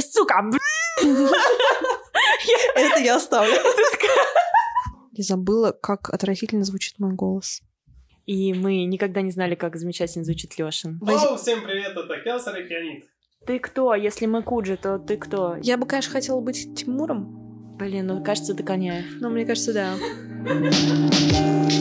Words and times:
сука, 0.00 0.50
Это 2.74 3.00
я 3.00 3.16
оставлю. 3.16 3.54
Я 5.14 5.24
забыла, 5.24 5.72
как 5.72 6.08
отвратительно 6.08 6.64
звучит 6.64 6.98
мой 6.98 7.12
голос. 7.12 7.60
И 8.24 8.54
мы 8.54 8.84
никогда 8.84 9.20
не 9.20 9.30
знали, 9.30 9.54
как 9.54 9.76
замечательно 9.76 10.24
звучит 10.24 10.58
Лёшин. 10.58 10.98
Оу, 11.02 11.36
всем 11.36 11.62
привет, 11.62 11.94
это 11.94 12.20
Келсер 12.24 12.56
и. 12.56 13.04
Ты 13.46 13.58
кто? 13.58 13.94
Если 13.94 14.24
мы 14.26 14.42
Куджи, 14.42 14.78
то 14.78 14.98
ты 14.98 15.18
кто? 15.18 15.56
Я 15.60 15.76
бы, 15.76 15.86
конечно, 15.86 16.12
хотела 16.12 16.40
быть 16.40 16.74
Тимуром, 16.74 17.42
Блин, 17.78 18.06
ну 18.06 18.22
кажется, 18.22 18.54
ты 18.54 18.62
Коняев. 18.62 19.20
но 19.20 19.28
мне 19.28 19.44
кажется, 19.44 19.72
да. 19.74 19.94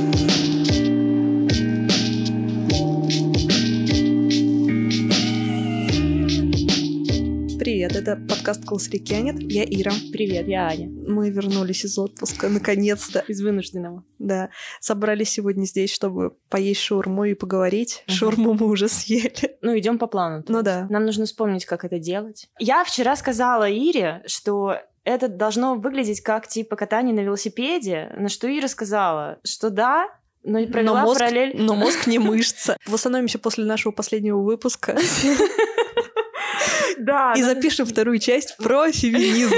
это 8.02 8.16
подкаст 8.16 8.66
Колсрикянет. 8.66 9.40
Я 9.40 9.64
Ира. 9.64 9.92
Привет, 10.12 10.48
я 10.48 10.66
Аня. 10.66 10.90
Мы 10.90 11.30
вернулись 11.30 11.86
из 11.86 12.00
отпуска, 12.00 12.50
наконец-то. 12.50 13.24
Из 13.28 13.42
вынужденного. 13.42 14.04
Да, 14.18 14.50
собрались 14.80 15.30
сегодня 15.30 15.66
здесь, 15.66 15.94
чтобы 15.94 16.32
поесть 16.50 16.82
шаурму 16.82 17.26
и 17.26 17.36
поговорить. 17.36 18.04
Мгм. 18.08 18.16
Шаурму 18.16 18.54
мы 18.56 18.66
уже 18.66 18.88
съели. 18.88 19.56
Ну, 19.62 19.78
идем 19.78 20.00
по 20.00 20.08
плану. 20.08 20.44
Ну 20.48 20.64
да. 20.64 20.88
Нам 20.90 21.06
нужно 21.06 21.26
вспомнить, 21.26 21.66
как 21.66 21.86
это 21.86 22.00
делать. 22.00 22.50
Я 22.58 22.84
вчера 22.84 23.16
сказала 23.16 23.70
Ире, 23.70 24.24
что 24.26 24.78
это 25.04 25.28
должно 25.28 25.76
выглядеть 25.76 26.22
как 26.22 26.48
типа 26.48 26.76
катание 26.76 27.14
на 27.14 27.20
велосипеде, 27.20 28.16
на 28.18 28.30
что 28.30 28.48
Ира 28.48 28.68
сказала, 28.68 29.38
что 29.44 29.70
да, 29.70 30.08
но 30.44 30.66
провела 30.66 31.02
но, 31.02 31.06
мозг, 31.06 31.20
параллель. 31.20 31.56
но 31.56 31.76
мозг 31.76 32.08
не 32.08 32.18
мышца. 32.18 32.78
Восстановимся 32.88 33.38
после 33.38 33.64
нашего 33.66 33.92
последнего 33.92 34.42
выпуска 34.42 34.98
Да, 37.02 37.34
и 37.36 37.42
запишем 37.42 37.86
вторую 37.86 38.20
часть 38.20 38.56
про 38.58 38.92
феминизм. 38.92 39.56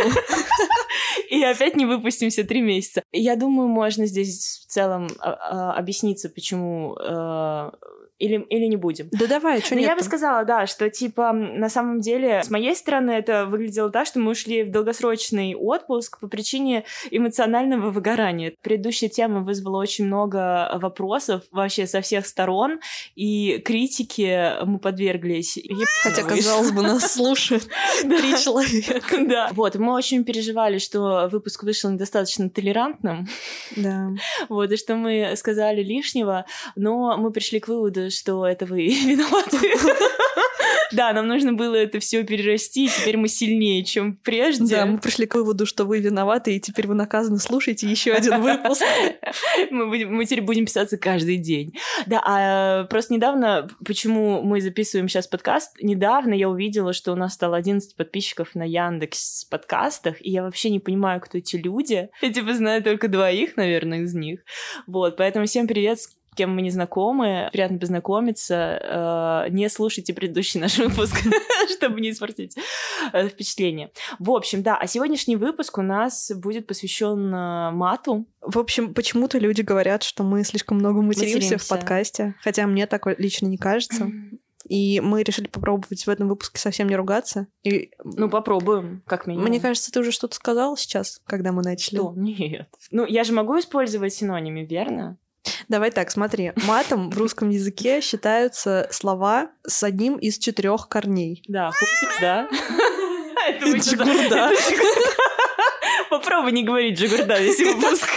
И 1.29 1.43
опять 1.43 1.75
не 1.75 1.85
выпустимся 1.85 2.43
три 2.43 2.61
месяца. 2.61 3.03
Я 3.11 3.35
думаю, 3.35 3.67
можно 3.67 4.05
здесь 4.05 4.63
в 4.65 4.71
целом 4.71 5.09
а, 5.19 5.31
а, 5.31 5.73
объясниться, 5.73 6.29
почему 6.29 6.95
э, 6.95 7.71
или, 8.19 8.45
или 8.49 8.65
не 8.65 8.77
будем. 8.77 9.09
Да 9.11 9.27
давай, 9.27 9.61
что 9.61 9.75
нет 9.75 9.89
я 9.89 9.95
бы 9.95 10.03
сказала, 10.03 10.45
да, 10.45 10.67
что, 10.67 10.89
типа, 10.89 11.33
на 11.33 11.69
самом 11.69 11.99
деле, 11.99 12.41
с 12.43 12.49
моей 12.49 12.75
стороны 12.75 13.11
это 13.11 13.45
выглядело 13.45 13.89
так, 13.89 14.07
что 14.07 14.19
мы 14.19 14.31
ушли 14.31 14.63
в 14.63 14.71
долгосрочный 14.71 15.55
отпуск 15.55 16.19
по 16.19 16.27
причине 16.27 16.85
эмоционального 17.11 17.89
выгорания. 17.89 18.53
Предыдущая 18.61 19.09
тема 19.09 19.41
вызвала 19.41 19.81
очень 19.81 20.05
много 20.05 20.71
вопросов 20.75 21.43
вообще 21.51 21.87
со 21.87 22.01
всех 22.01 22.25
сторон, 22.25 22.79
и 23.15 23.59
критике 23.59 24.57
мы 24.65 24.79
подверглись. 24.79 25.57
Хотя, 26.03 26.23
казалось 26.23 26.71
бы, 26.71 26.81
нас 26.81 27.13
слушают 27.13 27.67
три 28.01 28.37
человека. 28.37 29.01
Да. 29.33 29.49
Вот, 29.53 29.75
мы 29.75 29.93
очень 29.93 30.23
переживали, 30.23 30.77
что 30.77 31.27
выпуск 31.31 31.63
вышел 31.63 31.89
недостаточно 31.89 32.49
толерантным, 32.49 33.27
Да. 33.75 34.09
вот, 34.49 34.71
и 34.71 34.77
что 34.77 34.95
мы 34.95 35.33
сказали 35.35 35.81
лишнего, 35.81 36.45
но 36.75 37.17
мы 37.17 37.31
пришли 37.31 37.59
к 37.59 37.67
выводу, 37.67 38.02
что 38.09 38.45
это 38.45 38.65
вы 38.65 38.87
виноваты. 38.87 39.73
Да, 40.93 41.11
нам 41.11 41.27
нужно 41.27 41.53
было 41.53 41.75
это 41.75 41.99
все 41.99 42.23
перерасти, 42.23 42.85
и 42.85 42.87
теперь 42.87 43.17
мы 43.17 43.27
сильнее, 43.27 43.83
чем 43.83 44.15
прежде. 44.15 44.75
Да, 44.75 44.85
мы 44.85 44.99
пришли 44.99 45.25
к 45.25 45.33
выводу, 45.33 45.65
что 45.65 45.85
вы 45.85 45.99
виноваты, 45.99 46.55
и 46.55 46.59
теперь 46.59 46.87
вы 46.87 46.93
наказаны. 46.93 47.39
Слушайте 47.39 47.87
еще 47.87 48.11
один 48.11 48.41
выпуск. 48.41 48.83
Мы, 49.71 49.87
будем, 49.87 50.13
мы 50.13 50.25
теперь 50.25 50.41
будем 50.41 50.65
писаться 50.65 50.97
каждый 50.97 51.37
день. 51.37 51.73
Да, 52.05 52.21
а 52.23 52.83
просто 52.85 53.13
недавно, 53.13 53.67
почему 53.83 54.41
мы 54.41 54.61
записываем 54.61 55.07
сейчас 55.07 55.27
подкаст, 55.27 55.75
недавно 55.81 56.33
я 56.33 56.49
увидела, 56.49 56.93
что 56.93 57.11
у 57.11 57.15
нас 57.15 57.33
стало 57.33 57.57
11 57.57 57.95
подписчиков 57.95 58.53
на 58.53 58.63
Яндекс 58.63 59.45
подкастах, 59.45 60.17
и 60.19 60.29
я 60.29 60.43
вообще 60.43 60.69
не 60.69 60.79
понимаю, 60.79 61.21
кто 61.21 61.37
эти 61.37 61.55
люди. 61.55 62.09
Я 62.21 62.33
типа 62.33 62.53
знаю 62.53 62.83
только 62.83 63.07
двоих, 63.07 63.57
наверное, 63.57 64.01
из 64.01 64.13
них. 64.13 64.41
Вот, 64.85 65.17
поэтому 65.17 65.45
всем 65.45 65.67
привет, 65.67 65.99
кем 66.33 66.53
мы 66.55 66.61
не 66.61 66.69
знакомы. 66.71 67.49
Приятно 67.51 67.77
познакомиться. 67.79 69.45
Э, 69.45 69.49
Не 69.51 69.69
слушайте 69.69 70.13
предыдущий 70.13 70.59
наш 70.59 70.77
выпуск, 70.77 71.15
чтобы 71.77 72.01
не 72.01 72.11
испортить 72.11 72.55
э, 73.11 73.27
впечатление. 73.29 73.91
В 74.19 74.31
общем, 74.31 74.63
да, 74.63 74.77
а 74.77 74.87
сегодняшний 74.87 75.35
выпуск 75.35 75.77
у 75.77 75.81
нас 75.81 76.31
будет 76.35 76.67
посвящен 76.67 77.33
э, 77.33 77.71
мату. 77.71 78.25
В 78.41 78.57
общем, 78.59 78.93
почему-то 78.93 79.37
люди 79.37 79.61
говорят, 79.61 80.03
что 80.03 80.23
мы 80.23 80.43
слишком 80.43 80.77
много 80.77 81.01
материмся, 81.01 81.39
в 81.39 81.43
Материмся. 81.43 81.69
подкасте. 81.69 82.35
Хотя 82.41 82.67
мне 82.67 82.87
так 82.87 83.05
лично 83.19 83.47
не 83.47 83.57
кажется. 83.57 84.09
И 84.65 85.01
мы 85.01 85.23
решили 85.23 85.47
попробовать 85.47 86.05
в 86.05 86.09
этом 86.09 86.29
выпуске 86.29 86.57
совсем 86.57 86.87
не 86.87 86.95
ругаться. 86.95 87.47
И 87.63 87.91
Ну, 88.03 88.29
попробуем, 88.29 89.03
как 89.05 89.27
минимум. 89.27 89.49
мне 89.49 89.59
кажется, 89.59 89.91
ты 89.91 89.99
уже 89.99 90.11
что-то 90.11 90.35
сказал 90.35 90.77
сейчас, 90.77 91.19
когда 91.25 91.51
мы 91.51 91.63
начали. 91.63 91.97
Что? 91.97 92.13
Нет. 92.15 92.69
Ну, 92.89 93.05
я 93.05 93.25
же 93.25 93.33
могу 93.33 93.59
использовать 93.59 94.13
синонимы, 94.13 94.63
верно? 94.63 95.17
Давай 95.67 95.91
так, 95.91 96.11
смотри. 96.11 96.53
Матом 96.67 97.09
в 97.09 97.17
русском 97.17 97.49
языке 97.49 98.01
считаются 98.01 98.87
слова 98.91 99.49
с 99.65 99.83
одним 99.83 100.15
из 100.17 100.37
четырех 100.37 100.87
корней. 100.87 101.43
Да, 101.47 101.71
да. 102.21 102.47
Это 103.47 103.77
Джигурда. 103.77 104.49
Попробуй 106.09 106.51
не 106.51 106.63
говорить 106.63 106.99
джигурда 106.99 107.39
весь 107.39 107.59
выпуск. 107.73 108.07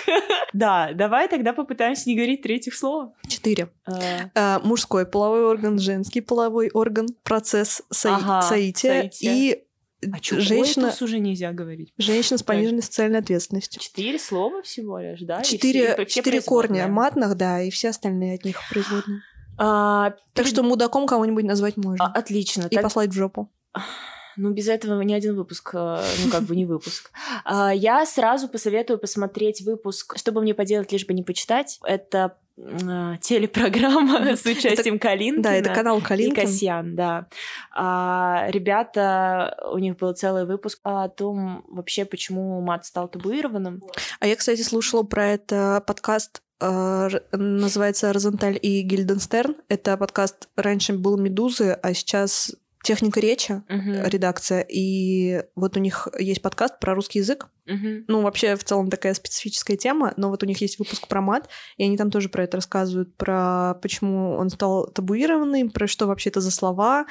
Да, 0.53 0.91
давай 0.93 1.29
тогда 1.29 1.53
попытаемся 1.53 2.09
не 2.09 2.15
говорить 2.15 2.43
третьих 2.43 2.75
слов. 2.75 3.13
Четыре. 3.27 3.71
Э, 3.87 4.29
А, 4.35 4.61
мужской 4.63 5.07
половой 5.07 5.45
орган, 5.47 5.79
женский 5.79 6.21
половой 6.21 6.71
орган, 6.73 7.07
процесс 7.23 7.83
соития. 7.91 9.11
и 9.21 9.65
А 10.13 10.21
чё, 10.21 10.41
женщина, 10.41 10.87
коитус 10.87 11.03
уже 11.03 11.19
нельзя 11.19 11.53
говорить? 11.53 11.93
женщина 11.99 12.39
с 12.39 12.43
пониженной 12.43 12.83
социальной 12.83 13.19
ответственностью. 13.21 13.81
Четыре 13.81 14.19
слова 14.19 14.63
всего 14.63 14.99
лишь, 14.99 15.21
да? 15.21 15.43
Четыре, 15.43 15.95
все- 15.95 16.07
четыре 16.07 16.41
корня 16.43 16.87
матных, 16.89 17.37
да, 17.37 17.61
и 17.63 17.71
все 17.71 17.91
остальные 17.91 18.35
от 18.37 18.45
них 18.45 18.61
производные. 18.71 19.21
А, 19.59 20.11
Так 20.11 20.45
перед- 20.45 20.49
что 20.49 20.63
мудаком 20.63 21.07
кого-нибудь 21.07 21.45
назвать 21.45 21.77
можно. 21.77 22.05
а, 22.07 22.13
Отлично. 22.19 22.67
и 22.71 22.75
Так- 22.75 22.83
послать 22.85 23.09
в 23.11 23.13
жопу. 23.15 23.51
Ну, 24.37 24.51
без 24.51 24.69
этого 24.69 25.01
ни 25.03 25.15
один 25.15 25.35
выпуск, 25.35 25.71
э, 25.75 26.03
ну, 26.25 26.31
как 26.31 26.43
бы 26.43 26.57
не 26.57 26.65
выпуск. 26.65 27.11
А, 27.45 27.73
Я 27.75 28.05
сразу 28.07 28.49
посоветую 28.49 28.99
посмотреть 28.99 29.61
выпуск 29.63 30.17
«Что 30.19 30.33
бы 30.33 30.41
мне 30.43 30.55
поделать, 30.55 30.93
лишь 30.93 31.07
бы 31.07 31.15
не 31.15 31.23
почитать». 31.23 31.79
Это 31.85 32.37
м, 32.59 33.19
телепрограмма 33.19 34.37
с 34.37 34.45
участием 34.47 34.99
Калинкина. 34.99 35.43
Да, 35.43 35.53
это 35.55 35.75
канал 35.75 35.99
И 35.99 36.03
Калинкин. 36.03 36.43
Касьян, 36.43 36.97
да. 36.97 37.27
А, 37.75 38.47
ребята, 38.49 39.57
у 39.73 39.79
них 39.79 39.97
был 39.97 40.13
целый 40.15 40.47
выпуск 40.47 40.81
о 40.83 41.09
том 41.09 41.65
вообще, 41.69 42.05
почему 42.05 42.61
мат 42.61 42.85
стал 42.87 43.09
табуированным. 43.09 43.83
А 44.21 44.27
я, 44.27 44.37
кстати, 44.37 44.63
слушала 44.63 45.03
про 45.03 45.27
это 45.29 45.83
подкаст 45.87 46.43
э, 46.61 47.09
называется 47.33 48.13
«Розенталь 48.13 48.59
и 48.61 48.81
Гильденстерн». 48.83 49.57
Это 49.69 49.97
подкаст 49.97 50.49
раньше 50.57 50.95
был 50.95 51.17
«Медузы», 51.19 51.79
а 51.83 51.95
сейчас 51.95 52.55
«Техника 52.87 53.21
речи», 53.21 53.63
Мгм. 53.69 54.05
редакция. 54.07 54.61
И 54.69 55.43
вот 55.55 55.77
у 55.77 55.81
них 55.81 56.09
есть 56.19 56.43
подкаст 56.43 56.79
про 56.79 56.95
русский 56.95 57.19
язык. 57.19 57.49
Мгм. 57.67 58.05
Ну, 58.07 58.23
вообще, 58.23 58.55
в 58.57 58.65
целом, 58.65 58.91
такая 58.91 59.15
специфическая 59.15 59.77
тема, 59.77 60.15
но 60.17 60.31
вот 60.31 60.43
у 60.43 60.47
них 60.47 60.61
есть 60.61 60.79
выпуск 60.79 61.09
про 61.09 61.21
мат, 61.21 61.49
и 61.77 61.85
они 61.85 61.97
там 61.97 62.11
тоже 62.11 62.29
про 62.29 62.45
это 62.45 62.59
рассказывают, 62.59 63.15
про 63.17 63.75
почему 63.83 64.37
он 64.37 64.51
стал 64.51 64.87
табуированным, 64.89 65.71
про 65.71 65.87
что 65.87 66.07
вообще 66.07 66.31
это 66.31 66.41
за 66.41 66.51
слова, 66.51 67.07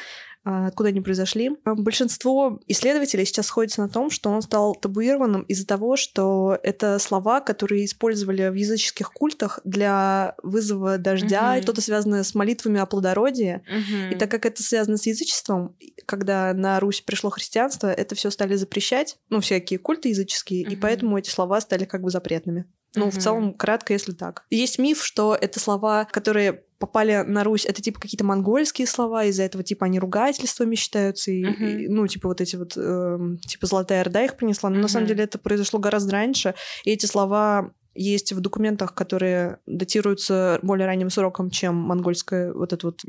откуда 0.46 0.90
они 0.90 1.02
произошли. 1.02 1.52
А 1.66 1.74
Большинство 1.76 2.60
исследователей 2.68 3.26
сейчас 3.26 3.48
сходятся 3.48 3.82
на 3.82 3.90
том, 3.90 4.10
что 4.10 4.30
он 4.30 4.42
стал 4.42 4.76
табуированным 4.76 5.42
из-за 5.44 5.66
того, 5.66 5.96
что 5.98 6.58
это 6.62 7.00
слова, 7.00 7.42
которые 7.42 7.86
использовали 7.86 8.48
в 8.50 8.54
языческих 8.54 9.12
культах 9.12 9.60
для 9.64 10.36
вызова 10.44 10.98
дождя, 10.98 11.58
и 11.58 11.62
что-то 11.62 11.82
связанное 11.82 12.24
с 12.24 12.36
молитвами 12.36 12.80
о 12.80 12.86
плодородии. 12.86 13.62
Мгм. 13.68 14.12
И 14.12 14.16
так 14.16 14.30
как 14.30 14.46
это 14.46 14.62
связано 14.62 14.98
с 14.98 15.06
язычеством, 15.08 15.76
когда 16.06 16.54
на 16.54 16.80
Русь 16.80 17.02
пришло 17.02 17.30
христианство, 17.30 17.88
это 17.88 18.14
все 18.16 18.30
стали 18.30 18.56
запрещать, 18.56 19.18
ну, 19.30 19.40
всякие 19.42 19.80
культы 19.80 20.10
языческие, 20.10 20.62
и 20.62 20.74
Мгм. 20.74 20.80
поэтому 20.82 21.18
эти 21.18 21.30
слова 21.30 21.60
стали 21.60 21.86
как 21.86 22.02
бы 22.04 22.12
запретными. 22.12 22.66
Ну, 22.96 23.10
в 23.10 23.18
целом, 23.18 23.54
кратко, 23.54 23.94
если 23.94 24.12
так. 24.14 24.44
Есть 24.50 24.80
миф, 24.80 25.04
что 25.04 25.36
это 25.40 25.60
слова, 25.60 26.06
которые 26.06 26.64
попали 26.78 27.24
на 27.26 27.44
Русь, 27.44 27.66
это 27.66 27.82
типа 27.82 28.00
какие-то 28.02 28.26
монгольские 28.26 28.86
слова, 28.86 29.24
из-за 29.26 29.44
этого 29.44 29.64
типа 29.64 29.86
они 29.86 29.98
ругательствами 30.00 30.76
считаются, 30.76 31.32
и, 31.32 31.46
Мгм. 31.46 31.66
и, 31.66 31.88
ну, 31.88 32.06
типа 32.08 32.28
вот 32.28 32.42
эти 32.42 32.58
вот, 32.58 32.76
эм, 32.76 33.38
типа 33.40 33.66
Золотая 33.66 34.02
Орда 34.02 34.24
их 34.24 34.36
принесла, 34.36 34.70
но 34.70 34.80
на 34.80 34.88
самом 34.88 35.08
деле 35.08 35.24
это 35.24 35.40
произошло 35.40 35.80
гораздо 35.80 36.12
раньше, 36.12 36.54
и 36.84 36.92
эти 36.92 37.06
слова 37.06 37.72
есть 37.96 38.34
в 38.34 38.40
документах, 38.42 38.94
которые 38.94 39.60
датируются 39.66 40.60
более 40.62 40.86
ранним 40.86 41.10
сроком, 41.10 41.50
чем 41.50 41.76
монгольская 41.76 42.54
вот 42.54 42.74
это 42.74 42.88
вот 42.88 43.02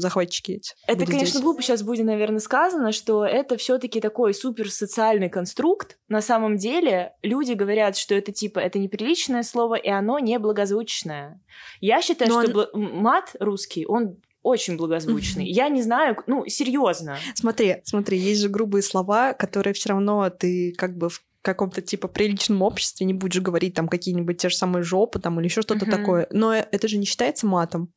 захватчики 0.00 0.52
эти. 0.52 0.72
Это, 0.86 1.06
конечно, 1.06 1.26
здесь. 1.26 1.42
глупо 1.42 1.62
сейчас 1.62 1.82
будет, 1.82 2.06
наверное, 2.06 2.40
сказано, 2.40 2.92
что 2.92 3.24
это 3.24 3.56
все-таки 3.56 4.00
такой 4.00 4.34
супер 4.34 4.70
социальный 4.70 5.28
конструкт. 5.28 5.98
На 6.08 6.20
самом 6.22 6.56
деле 6.56 7.12
люди 7.22 7.52
говорят, 7.52 7.96
что 7.96 8.14
это 8.14 8.32
типа 8.32 8.58
это 8.58 8.78
неприличное 8.78 9.42
слово, 9.42 9.74
и 9.74 9.88
оно 9.88 10.18
не 10.18 10.38
благозвучное. 10.38 11.40
Я 11.80 12.02
считаю, 12.02 12.30
Но 12.30 12.42
что 12.42 12.70
он- 12.72 12.82
мат 13.02 13.36
русский, 13.38 13.86
он 13.86 14.16
очень 14.42 14.76
благозвучный. 14.76 15.46
Я 15.46 15.68
не 15.68 15.82
знаю, 15.82 16.16
ну, 16.26 16.46
серьезно. 16.46 17.18
Смотри, 17.34 17.76
смотри, 17.84 18.18
есть 18.18 18.40
же 18.40 18.48
грубые 18.48 18.82
слова, 18.82 19.34
которые 19.34 19.74
все 19.74 19.90
равно 19.90 20.30
ты 20.30 20.72
как 20.78 20.96
бы 20.96 21.10
в 21.10 21.22
каком-то 21.42 21.80
типа 21.80 22.08
приличном 22.08 22.62
обществе 22.62 23.06
не 23.06 23.14
будешь 23.14 23.40
говорить 23.40 23.74
там 23.74 23.88
какие-нибудь 23.88 24.38
те 24.38 24.48
же 24.48 24.56
самые 24.56 24.82
жопы 24.82 25.18
там 25.18 25.38
или 25.40 25.46
еще 25.46 25.62
что-то 25.62 25.86
Мгм. 25.86 25.90
такое. 25.90 26.26
Но 26.30 26.52
это 26.54 26.88
же 26.88 26.98
не 26.98 27.06
считается 27.06 27.46
матом. 27.46 27.92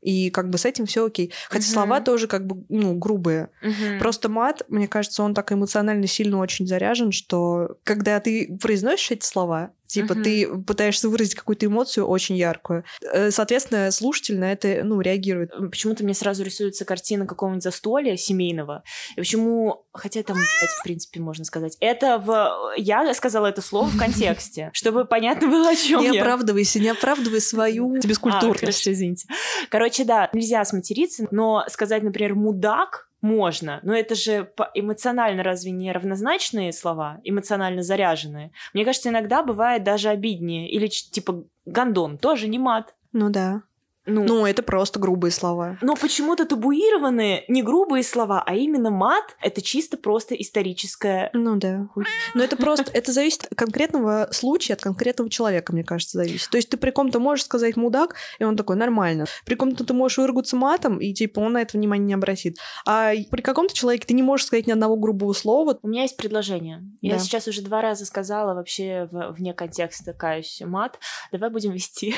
И 0.00 0.30
как 0.30 0.48
бы 0.48 0.58
с 0.58 0.64
этим 0.64 0.86
все 0.86 1.06
окей. 1.06 1.32
Хотя 1.48 1.64
Мгм. 1.64 1.72
слова 1.72 2.00
тоже 2.00 2.28
как 2.28 2.46
бы, 2.46 2.64
ну, 2.68 2.94
грубые. 2.94 3.50
Мгм. 3.62 3.98
Просто 3.98 4.28
мат, 4.28 4.62
мне 4.68 4.86
кажется, 4.86 5.22
он 5.24 5.34
так 5.34 5.50
эмоционально 5.52 6.06
сильно 6.06 6.38
очень 6.38 6.66
заряжен, 6.68 7.10
что 7.10 7.78
когда 7.82 8.20
ты 8.20 8.56
произносишь 8.60 9.10
эти 9.10 9.24
слова, 9.24 9.72
типа 9.88 10.14
Мгм. 10.14 10.22
ты 10.22 10.48
пытаешься 10.66 11.08
выразить 11.08 11.34
какую-то 11.34 11.66
эмоцию 11.66 12.06
очень 12.06 12.36
яркую, 12.36 12.84
э, 13.12 13.30
соответственно, 13.32 13.90
слушатель 13.90 14.38
на 14.38 14.52
это, 14.52 14.82
ну, 14.84 15.00
реагирует. 15.00 15.50
Почему-то 15.70 16.04
мне 16.04 16.14
сразу 16.14 16.44
рисуется 16.44 16.84
картина 16.84 17.26
какого-нибудь 17.26 17.62
застолья 17.64 18.16
семейного. 18.16 18.84
И 19.16 19.20
почему, 19.20 19.86
хотя 19.92 20.22
там, 20.22 20.36
в 20.36 20.82
принципе, 20.84 21.20
можно 21.20 21.44
сказать, 21.44 21.76
это 21.80 22.18
в... 22.18 22.74
Я 22.76 23.12
сказала 23.14 23.46
это 23.48 23.62
слово 23.62 23.86
в 23.88 23.98
контексте, 23.98 24.70
чтобы 24.74 25.04
понятно 25.06 25.48
было, 25.48 25.70
о 25.70 25.74
чем 25.74 26.00
Не 26.02 26.08
я. 26.14 26.20
оправдывайся, 26.20 26.78
не 26.78 26.88
оправдывай 26.90 27.40
свою 27.40 27.96
А, 27.96 27.98
бескультурность. 28.06 28.60
хорошо, 28.60 28.92
извините. 28.92 29.26
Короче, 29.70 30.04
да, 30.04 30.28
нельзя 30.32 30.64
сматериться, 30.64 31.26
но 31.30 31.64
сказать, 31.68 32.02
например, 32.02 32.34
мудак 32.34 33.07
можно, 33.20 33.80
но 33.82 33.94
это 33.94 34.14
же 34.14 34.52
эмоционально 34.74 35.42
разве 35.42 35.70
не 35.70 35.92
равнозначные 35.92 36.72
слова, 36.72 37.20
эмоционально 37.24 37.82
заряженные? 37.82 38.52
Мне 38.74 38.84
кажется, 38.84 39.08
иногда 39.08 39.42
бывает 39.42 39.82
даже 39.82 40.08
обиднее. 40.08 40.70
Или 40.70 40.88
типа 40.88 41.44
гандон 41.64 42.18
тоже 42.18 42.48
не 42.48 42.58
мат. 42.58 42.94
Ну 43.12 43.30
да. 43.30 43.62
Ну, 44.08 44.24
Ну, 44.24 44.46
это 44.46 44.62
просто 44.62 44.98
грубые 44.98 45.30
слова. 45.30 45.78
но 45.82 45.94
почему-то 45.94 46.46
табуированы 46.46 47.44
не 47.48 47.62
грубые 47.62 48.02
слова, 48.02 48.42
а 48.44 48.54
именно 48.54 48.90
мат. 48.90 49.36
Это 49.42 49.60
чисто 49.62 49.96
просто 49.96 50.34
историческое. 50.34 51.30
Ну 51.34 51.56
да. 51.56 51.88
Но 52.34 52.42
это 52.42 52.56
просто, 52.56 52.90
это 52.92 53.12
зависит 53.12 53.44
от 53.50 53.54
конкретного 53.58 54.28
случая, 54.32 54.74
от 54.74 54.82
конкретного 54.82 55.30
человека, 55.30 55.72
мне 55.72 55.84
кажется, 55.84 56.18
зависит. 56.18 56.50
То 56.50 56.56
есть 56.56 56.68
ты 56.70 56.76
при 56.76 56.90
ком-то 56.90 57.18
можешь 57.20 57.44
сказать 57.44 57.76
мудак, 57.76 58.14
и 58.38 58.44
он 58.44 58.56
такой, 58.56 58.76
нормально. 58.76 59.26
При 59.44 59.54
ком-то 59.54 59.84
ты 59.84 59.92
можешь 59.94 60.18
выругаться 60.18 60.56
матом, 60.56 60.98
и 60.98 61.12
типа 61.12 61.40
он 61.40 61.52
на 61.52 61.62
это 61.62 61.76
внимание 61.76 62.06
не 62.06 62.14
обратит. 62.14 62.58
А 62.86 63.12
при 63.30 63.42
каком-то 63.42 63.74
человеке 63.74 64.06
ты 64.06 64.14
не 64.14 64.22
можешь 64.22 64.46
сказать 64.46 64.66
ни 64.66 64.72
одного 64.72 64.96
грубого 64.96 65.32
слова. 65.32 65.78
У 65.82 65.88
меня 65.88 66.02
есть 66.02 66.16
предложение. 66.16 66.82
Я 67.02 67.14
Да. 67.14 67.18
сейчас 67.18 67.46
уже 67.48 67.62
два 67.62 67.82
раза 67.82 68.04
сказала 68.06 68.54
вообще 68.54 69.08
вне 69.10 69.52
контекста, 69.54 70.12
каюсь, 70.12 70.62
мат. 70.64 70.98
Давай 71.32 71.50
будем 71.50 71.72
вести 71.72 72.14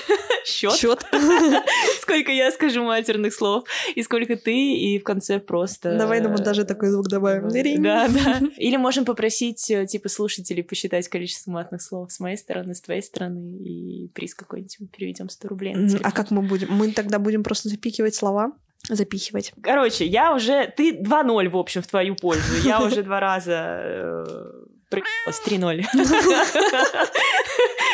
счет. 0.44 0.72
Счет. 0.74 1.04
Сколько 2.00 2.32
я 2.32 2.50
скажу 2.50 2.84
матерных 2.84 3.34
слов, 3.34 3.64
и 3.94 4.02
сколько 4.02 4.36
ты, 4.36 4.74
и 4.74 4.98
в 4.98 5.04
конце 5.04 5.38
просто... 5.38 5.96
Давай 5.96 6.20
на 6.20 6.28
монтаже 6.28 6.64
такой 6.64 6.88
звук 6.90 7.08
добавим. 7.08 7.48
Да, 7.82 8.08
да. 8.08 8.40
Или 8.56 8.76
можем 8.76 9.04
попросить, 9.04 9.70
э, 9.70 9.86
типа, 9.86 10.08
слушателей 10.08 10.62
посчитать 10.62 11.08
количество 11.08 11.50
матных 11.50 11.82
слов 11.82 12.12
с 12.12 12.20
моей 12.20 12.36
стороны, 12.36 12.74
с 12.74 12.80
твоей 12.80 13.02
стороны, 13.02 13.56
и 13.58 14.08
приз 14.14 14.34
какой-нибудь 14.34 14.78
переведем 14.90 15.28
100 15.28 15.48
рублей. 15.48 15.76
А 16.02 16.12
как 16.12 16.30
мы 16.30 16.42
будем? 16.42 16.68
Мы 16.72 16.92
тогда 16.92 17.18
будем 17.18 17.42
просто 17.42 17.68
запихивать 17.68 18.14
слова? 18.14 18.52
Запихивать. 18.88 19.52
Короче, 19.62 20.06
я 20.06 20.34
уже... 20.34 20.72
Ты 20.76 20.92
2-0, 20.92 21.48
в 21.50 21.56
общем, 21.56 21.82
в 21.82 21.86
твою 21.86 22.16
пользу. 22.16 22.54
Я 22.64 22.82
уже 22.82 23.02
два 23.02 23.20
раза 23.20 24.66
э, 24.90 25.00
проебалась. 25.46 25.84
3-0. 25.84 25.84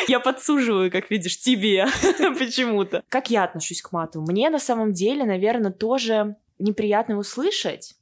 Я 0.07 0.19
подсуживаю, 0.19 0.91
как 0.91 1.09
видишь, 1.11 1.37
тебе 1.37 1.87
почему-то. 2.39 3.03
Как 3.09 3.29
я 3.29 3.43
отношусь 3.43 3.81
к 3.81 3.91
мату? 3.91 4.21
Мне 4.21 4.49
на 4.49 4.59
самом 4.59 4.93
деле, 4.93 5.25
наверное, 5.25 5.71
тоже 5.71 6.35
неприятно 6.59 7.13
его 7.13 7.23
слышать. 7.23 7.95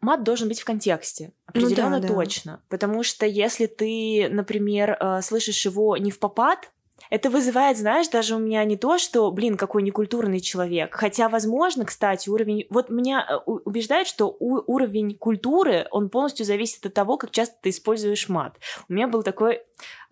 Мат 0.00 0.22
должен 0.22 0.48
быть 0.48 0.60
в 0.60 0.64
контексте. 0.64 1.24
Ну 1.24 1.30
да, 1.30 1.66
Определенно 1.66 2.00
да. 2.00 2.08
точно. 2.08 2.62
Потому 2.68 3.02
что 3.02 3.26
если 3.26 3.66
ты, 3.66 4.28
например, 4.30 4.96
э, 4.98 5.20
слышишь 5.22 5.64
его 5.64 5.96
не 5.96 6.10
в 6.10 6.18
попад, 6.18 6.70
это 7.10 7.30
вызывает, 7.30 7.78
знаешь, 7.78 8.08
даже 8.08 8.36
у 8.36 8.38
меня 8.38 8.64
не 8.64 8.76
то, 8.76 8.98
что, 8.98 9.30
блин, 9.30 9.56
какой 9.56 9.82
некультурный 9.82 10.40
человек. 10.40 10.94
Хотя, 10.94 11.28
возможно, 11.28 11.84
кстати, 11.84 12.28
уровень... 12.28 12.66
Вот 12.70 12.90
меня 12.90 13.26
э, 13.28 13.36
убеждает, 13.46 14.06
что 14.06 14.26
у- 14.38 14.62
уровень 14.66 15.16
культуры, 15.16 15.86
он 15.90 16.10
полностью 16.10 16.44
зависит 16.44 16.84
от 16.86 16.94
того, 16.94 17.16
как 17.16 17.30
часто 17.30 17.56
ты 17.62 17.70
используешь 17.70 18.28
мат. 18.28 18.58
У 18.88 18.92
меня 18.92 19.08
был 19.08 19.22
такой 19.22 19.54
э, 19.54 19.60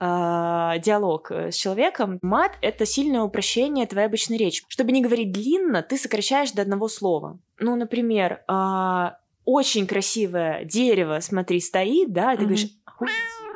диалог 0.00 1.30
э, 1.30 1.50
с 1.50 1.56
человеком. 1.56 2.18
Мат— 2.22 2.52
это 2.62 2.86
сильное 2.86 3.22
упрощение 3.22 3.86
твоей 3.86 4.06
обычной 4.06 4.36
речи. 4.38 4.64
Чтобы 4.68 4.92
не 4.92 5.02
говорить 5.02 5.32
длинно, 5.32 5.82
ты 5.82 5.96
сокращаешь 5.96 6.52
до 6.52 6.62
одного 6.62 6.88
слова. 6.88 7.38
Ну, 7.58 7.76
например, 7.76 8.42
а, 8.48 9.18
очень 9.44 9.86
красивое 9.86 10.64
дерево, 10.64 11.20
смотри, 11.20 11.60
стоит, 11.60 12.12
да, 12.12 12.32
и 12.32 12.36
ты 12.36 12.42
Мгм. 12.44 12.48
говоришь, 12.52 12.70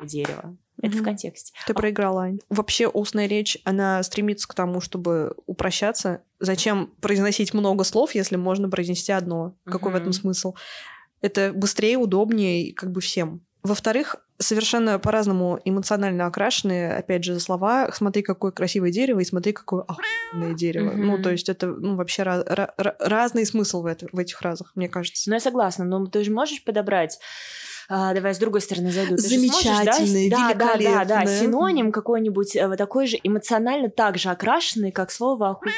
дерево. 0.02 0.56
Это 0.82 0.92
в 0.92 0.96
Мгм. 0.96 1.04
контексте. 1.04 1.52
Ты 1.66 1.74
проиграла, 1.74 2.22
Ань. 2.24 2.38
Вообще 2.48 2.88
устная 2.88 3.26
речь, 3.26 3.58
она 3.64 4.02
стремится 4.02 4.48
к 4.48 4.54
тому, 4.54 4.80
чтобы 4.80 5.34
упрощаться. 5.46 6.22
Зачем 6.38 6.92
произносить 7.00 7.52
много 7.54 7.84
слов, 7.84 8.14
если 8.14 8.36
можно 8.36 8.68
произнести 8.70 9.12
одно? 9.12 9.54
Какой 9.64 9.92
в 9.92 9.96
этом 9.96 10.12
смысл? 10.12 10.54
Это 11.20 11.52
быстрее, 11.54 11.98
удобнее, 11.98 12.72
как 12.72 12.90
бы 12.92 13.00
всем. 13.02 13.42
Во-вторых, 13.62 14.16
совершенно 14.38 14.98
по-разному 14.98 15.60
эмоционально 15.66 16.24
окрашенные, 16.24 16.94
опять 16.96 17.24
же, 17.24 17.38
слова. 17.40 17.90
Смотри, 17.92 18.22
какое 18.22 18.52
красивое 18.52 18.90
дерево, 18.90 19.20
и 19.20 19.24
смотри, 19.26 19.52
какое 19.52 19.82
охуенное 19.82 20.54
дерево. 20.54 20.92
Мгм. 20.92 21.06
Ну, 21.06 21.22
то 21.22 21.30
есть 21.30 21.50
это 21.50 21.66
ну, 21.66 21.94
вообще 21.94 22.22
ra- 22.22 22.46
ra- 22.48 22.70
ra- 22.78 22.96
разный 23.00 23.44
смысл 23.44 23.82
в, 23.82 23.86
это- 23.86 24.08
в 24.12 24.18
этих 24.18 24.38
фразах, 24.38 24.72
мне 24.76 24.88
кажется. 24.88 25.28
Ну, 25.28 25.34
я 25.34 25.40
согласна, 25.40 25.84
но 25.84 26.06
ты 26.06 26.24
же 26.24 26.30
можешь 26.30 26.64
подобрать 26.64 27.18
а, 27.92 28.14
давай 28.14 28.34
с 28.34 28.38
другой 28.38 28.60
стороны 28.60 28.92
зайду. 28.92 29.16
Ты 29.16 29.22
сможешь, 29.22 29.64
да, 29.64 29.92
Замечательный, 29.94 30.30
да, 30.30 30.36
да, 30.36 30.54
да, 30.54 30.64
да, 30.64 30.74
великолепный. 30.76 31.40
синоним 31.40 31.90
какой-нибудь 31.92 32.54
э, 32.54 32.68
вот 32.68 32.78
такой 32.78 33.08
же 33.08 33.18
эмоционально 33.20 33.90
так 33.90 34.16
же 34.16 34.28
окрашенный, 34.28 34.92
как 34.92 35.10
слово 35.10 35.50
охуеть. 35.50 35.74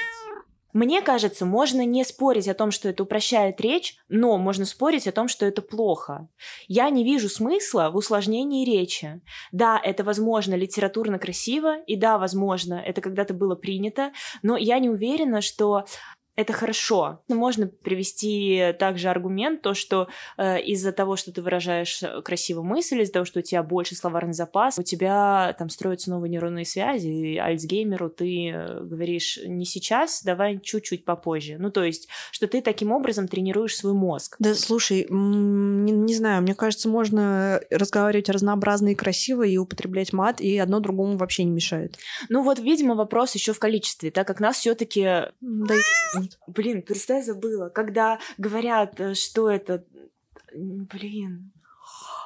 Мне 0.74 1.00
кажется, 1.02 1.46
можно 1.46 1.84
не 1.84 2.04
спорить 2.04 2.48
о 2.48 2.54
том, 2.54 2.70
что 2.70 2.88
это 2.88 3.02
упрощает 3.02 3.60
речь, 3.60 3.96
но 4.08 4.36
можно 4.36 4.66
спорить 4.66 5.06
о 5.06 5.12
том, 5.12 5.28
что 5.28 5.46
это 5.46 5.62
плохо. 5.62 6.28
Я 6.68 6.88
не 6.90 7.04
вижу 7.04 7.28
смысла 7.30 7.90
в 7.90 7.96
усложнении 7.96 8.64
речи. 8.64 9.20
Да, 9.50 9.80
это, 9.82 10.04
возможно, 10.04 10.54
литературно 10.54 11.18
красиво, 11.18 11.78
и 11.86 11.96
да, 11.96 12.18
возможно, 12.18 12.74
это 12.74 13.00
когда-то 13.00 13.34
было 13.34 13.54
принято, 13.54 14.12
но 14.42 14.56
я 14.56 14.78
не 14.78 14.88
уверена, 14.88 15.40
что 15.40 15.84
это 16.34 16.52
хорошо. 16.52 17.20
Но 17.28 17.36
Можно 17.36 17.66
привести 17.66 18.74
также 18.78 19.08
аргумент, 19.08 19.60
то, 19.60 19.74
что 19.74 20.08
э, 20.38 20.62
из-за 20.62 20.92
того, 20.92 21.16
что 21.16 21.30
ты 21.30 21.42
выражаешь 21.42 22.02
э, 22.02 22.22
красивую 22.22 22.64
мысль, 22.64 23.02
из-за 23.02 23.12
того, 23.12 23.24
что 23.26 23.40
у 23.40 23.42
тебя 23.42 23.62
больше 23.62 23.94
словарный 23.94 24.32
запас, 24.32 24.78
у 24.78 24.82
тебя 24.82 25.54
там 25.58 25.68
строятся 25.68 26.10
новые 26.10 26.30
нейронные 26.30 26.64
связи, 26.64 27.08
и 27.08 27.36
Альцгеймеру 27.36 28.08
ты 28.08 28.48
э, 28.48 28.80
говоришь 28.80 29.40
не 29.44 29.66
сейчас, 29.66 30.22
давай 30.22 30.58
чуть-чуть 30.58 31.04
попозже. 31.04 31.56
Ну, 31.58 31.70
то 31.70 31.84
есть, 31.84 32.08
что 32.30 32.46
ты 32.46 32.62
таким 32.62 32.92
образом 32.92 33.28
тренируешь 33.28 33.76
свой 33.76 33.92
мозг. 33.92 34.36
Да, 34.38 34.54
слушай, 34.54 35.06
не, 35.10 35.92
не 35.92 36.14
знаю, 36.14 36.40
мне 36.42 36.54
кажется, 36.54 36.88
можно 36.88 37.60
разговаривать 37.70 38.30
разнообразно 38.30 38.88
и 38.88 38.94
красиво, 38.94 39.42
и 39.42 39.58
употреблять 39.58 40.14
мат, 40.14 40.40
и 40.40 40.56
одно 40.56 40.80
другому 40.80 41.18
вообще 41.18 41.44
не 41.44 41.50
мешает. 41.50 41.98
Ну 42.30 42.42
вот, 42.42 42.58
видимо, 42.58 42.94
вопрос 42.94 43.34
еще 43.34 43.52
в 43.52 43.58
количестве, 43.58 44.10
так 44.10 44.26
как 44.26 44.40
нас 44.40 44.56
все-таки 44.56 45.26
Да 45.40 45.74
и 46.24 46.30
Блин, 46.46 46.82
представь, 46.82 47.24
забыла. 47.24 47.68
Когда 47.68 48.18
говорят, 48.38 49.00
э, 49.00 49.14
что 49.14 49.50
это... 49.50 49.84
Блин. 50.54 51.52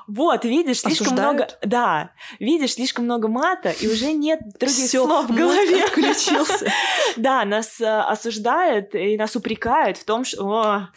Вот, 0.09 0.45
видишь, 0.45 0.81
слишком 0.81 1.07
Осуждают? 1.09 1.37
много... 1.37 1.49
Да, 1.65 2.11
видишь, 2.39 2.75
слишком 2.75 3.05
много 3.05 3.29
мата, 3.29 3.71
и 3.71 3.89
уже 3.89 4.13
нет 4.13 4.41
других 4.59 4.87
Всё, 4.89 5.05
слов 5.07 5.27
в 5.29 5.35
голове. 5.35 5.85
отключился. 5.85 6.67
Да, 7.17 7.45
нас 7.45 7.81
э, 7.81 7.87
осуждают 7.87 8.95
и 8.95 9.17
нас 9.17 9.35
упрекают 9.37 9.97
в 9.97 10.05
том, 10.05 10.25
что... 10.25 10.45
О, 10.45 10.89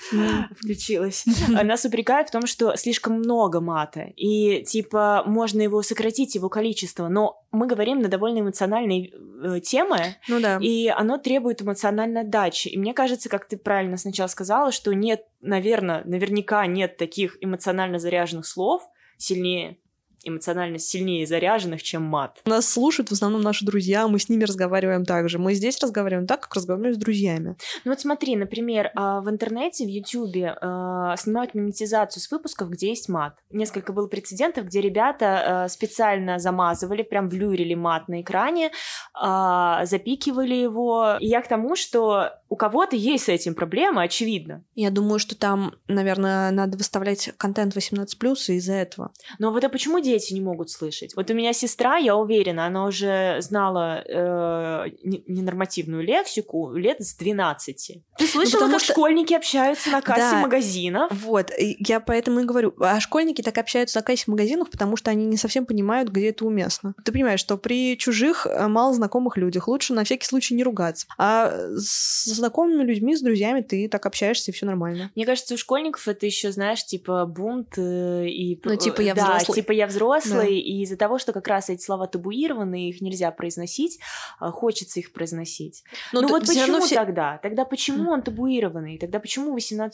включилась. 0.60 1.24
Нас 1.48 1.86
упрекают 1.86 2.28
в 2.28 2.32
том, 2.32 2.46
что 2.46 2.76
слишком 2.76 3.14
много 3.20 3.62
мата. 3.62 4.12
И, 4.18 4.64
типа, 4.64 5.24
можно 5.26 5.62
его 5.62 5.82
сократить, 5.82 6.36
его 6.36 6.50
количество. 6.50 7.08
Но 7.08 7.42
мы 7.52 7.68
говорим 7.68 8.00
на 8.00 8.10
довольно 8.10 8.40
эмоциональные 8.40 9.12
э, 9.44 9.60
темы, 9.62 10.16
Ну 10.28 10.40
да. 10.42 10.58
и 10.60 10.88
оно 10.88 11.18
требует 11.18 11.62
эмоциональной 11.62 12.22
отдачи. 12.22 12.68
И 12.68 12.78
мне 12.78 12.94
кажется, 12.94 13.30
как 13.30 13.48
ты 13.48 13.58
правильно 13.58 13.96
сначала 13.98 14.28
сказала, 14.28 14.72
что 14.72 14.94
нет, 14.94 15.24
наверное, 15.42 16.04
наверняка 16.06 16.66
нет 16.66 16.98
таких 16.98 17.38
эмоционально 17.40 18.00
заряженных 18.00 18.46
слов 18.46 18.84
сильнее, 19.20 19.78
эмоционально 20.24 20.80
сильнее 20.80 21.26
заряженных, 21.26 21.84
чем 21.84 22.04
мат. 22.04 22.42
Нас 22.46 22.68
слушают 22.68 23.10
в 23.10 23.14
основном 23.14 23.42
наши 23.42 23.66
друзья, 23.66 24.08
мы 24.08 24.20
с 24.20 24.30
ними 24.30 24.44
разговариваем 24.44 25.06
так 25.06 25.30
же. 25.30 25.40
Мы 25.40 25.54
здесь 25.54 25.80
разговариваем 25.82 26.28
так, 26.28 26.42
как 26.42 26.56
разговариваем 26.56 26.96
с 26.96 26.98
друзьями. 26.98 27.56
Ну 27.86 27.92
вот 27.92 28.02
смотри, 28.02 28.36
например, 28.36 28.92
а, 28.96 29.22
в 29.22 29.30
интернете, 29.30 29.86
в 29.86 29.90
Ютубе 29.90 30.56
а, 30.60 31.16
снимают 31.18 31.54
монетизацию 31.54 32.22
с 32.22 32.32
выпусков, 32.32 32.70
где 32.70 32.90
есть 32.90 33.10
мат. 33.10 33.38
Несколько 33.50 33.94
было 33.94 34.08
прецедентов, 34.08 34.66
где 34.66 34.82
ребята 34.82 35.64
а, 35.64 35.70
специально 35.70 36.40
замазывали, 36.40 37.04
прям 37.04 37.30
блюрили 37.30 37.74
мат 37.74 38.08
на 38.08 38.22
экране, 38.22 38.72
запикивали 39.14 40.56
его. 40.56 41.18
И 41.20 41.28
я 41.28 41.42
к 41.42 41.48
тому, 41.48 41.76
что 41.76 42.39
у 42.50 42.56
кого-то 42.56 42.96
есть 42.96 43.26
с 43.26 43.30
этим 43.30 43.54
проблема, 43.54 44.02
очевидно. 44.02 44.64
Я 44.74 44.90
думаю, 44.90 45.20
что 45.20 45.36
там, 45.36 45.76
наверное, 45.88 46.50
надо 46.52 46.78
выставлять 46.78 47.32
контент 47.38 47.76
18+, 47.76 48.08
и 48.48 48.54
из-за 48.54 48.74
этого. 48.74 49.12
Но 49.38 49.52
вот 49.52 49.64
а 49.64 49.70
почему 49.70 50.00
дети 50.00 50.34
не 50.34 50.42
могут 50.42 50.72
слышать? 50.72 51.16
Вот 51.16 51.30
у 51.30 51.34
меня 51.36 51.54
сестра, 51.54 51.98
я 51.98 52.16
уверена, 52.16 52.66
она 52.66 52.86
уже 52.86 53.38
знала 53.42 54.04
э, 54.04 54.90
ненормативную 55.04 56.04
лексику 56.04 56.74
лет 56.74 57.02
с 57.02 57.16
12. 57.16 58.02
Ты 58.18 58.28
слышала, 58.28 58.66
ну, 58.66 58.74
как 58.74 58.82
что... 58.82 58.94
школьники 58.94 59.34
общаются 59.34 59.92
на 59.92 60.02
кассе 60.02 60.32
да, 60.32 60.42
магазинов? 60.42 61.12
Вот, 61.12 61.52
я 61.58 62.00
поэтому 62.00 62.40
и 62.40 62.46
говорю. 62.46 62.74
А 62.80 63.00
школьники 63.00 63.44
так 63.44 63.58
общаются 63.60 64.00
на 64.00 64.04
кассе 64.04 64.24
магазинов, 64.28 64.72
потому 64.72 64.98
что 64.98 65.12
они 65.12 65.26
не 65.26 65.38
совсем 65.38 65.68
понимают, 65.68 66.10
где 66.10 66.30
это 66.30 66.46
уместно. 66.46 66.96
Ты 67.06 67.12
понимаешь, 67.12 67.40
что 67.40 67.58
при 67.58 67.96
чужих, 67.96 68.48
э, 68.48 68.68
мало 68.68 68.94
знакомых 68.96 69.38
людях 69.38 69.68
лучше 69.68 69.94
на 69.94 70.04
всякий 70.04 70.26
случай 70.26 70.56
не 70.56 70.64
ругаться. 70.64 71.06
А 71.20 71.54
с 71.76 72.39
знакомыми 72.40 72.84
людьми, 72.84 73.16
с 73.16 73.22
друзьями 73.22 73.62
ты 73.62 73.88
так 73.88 74.06
общаешься, 74.06 74.52
и 74.52 74.54
все 74.54 74.66
нормально. 74.66 75.12
Мне 75.16 75.26
кажется, 75.26 75.54
у 75.54 75.58
школьников 75.58 76.08
это 76.08 76.26
еще, 76.26 76.52
знаешь, 76.52 76.86
типа 76.86 77.26
бунт 77.26 77.78
э, 77.78 78.28
и... 78.28 78.60
Ну, 78.64 78.76
типа 78.76 79.02
я 79.02 79.14
да, 79.14 79.38
взрослый. 79.38 79.56
типа 79.56 79.72
я 79.72 79.88
взрослый, 79.88 80.48
да. 80.48 80.48
и 80.48 80.82
из-за 80.84 80.98
того, 80.98 81.20
что 81.20 81.34
как 81.34 81.48
раз 81.48 81.70
эти 81.70 81.84
слова 81.84 82.08
табуированы, 82.08 82.90
их 82.90 83.02
нельзя 83.02 83.32
произносить, 83.32 84.00
а, 84.40 84.52
хочется 84.52 85.00
их 85.00 85.14
произносить. 85.14 85.84
Но 86.14 86.22
ну 86.22 86.28
вот 86.30 86.48
почему 86.48 86.80
все... 86.82 86.96
тогда? 86.96 87.40
Тогда 87.44 87.66
почему 87.66 88.12
он 88.12 88.22
табуированный? 88.22 88.98
Тогда 88.98 89.20
почему 89.20 89.56
18+. 89.58 89.92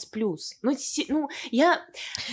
Ну, 0.61 0.75
ну, 1.09 1.29
я... 1.51 1.81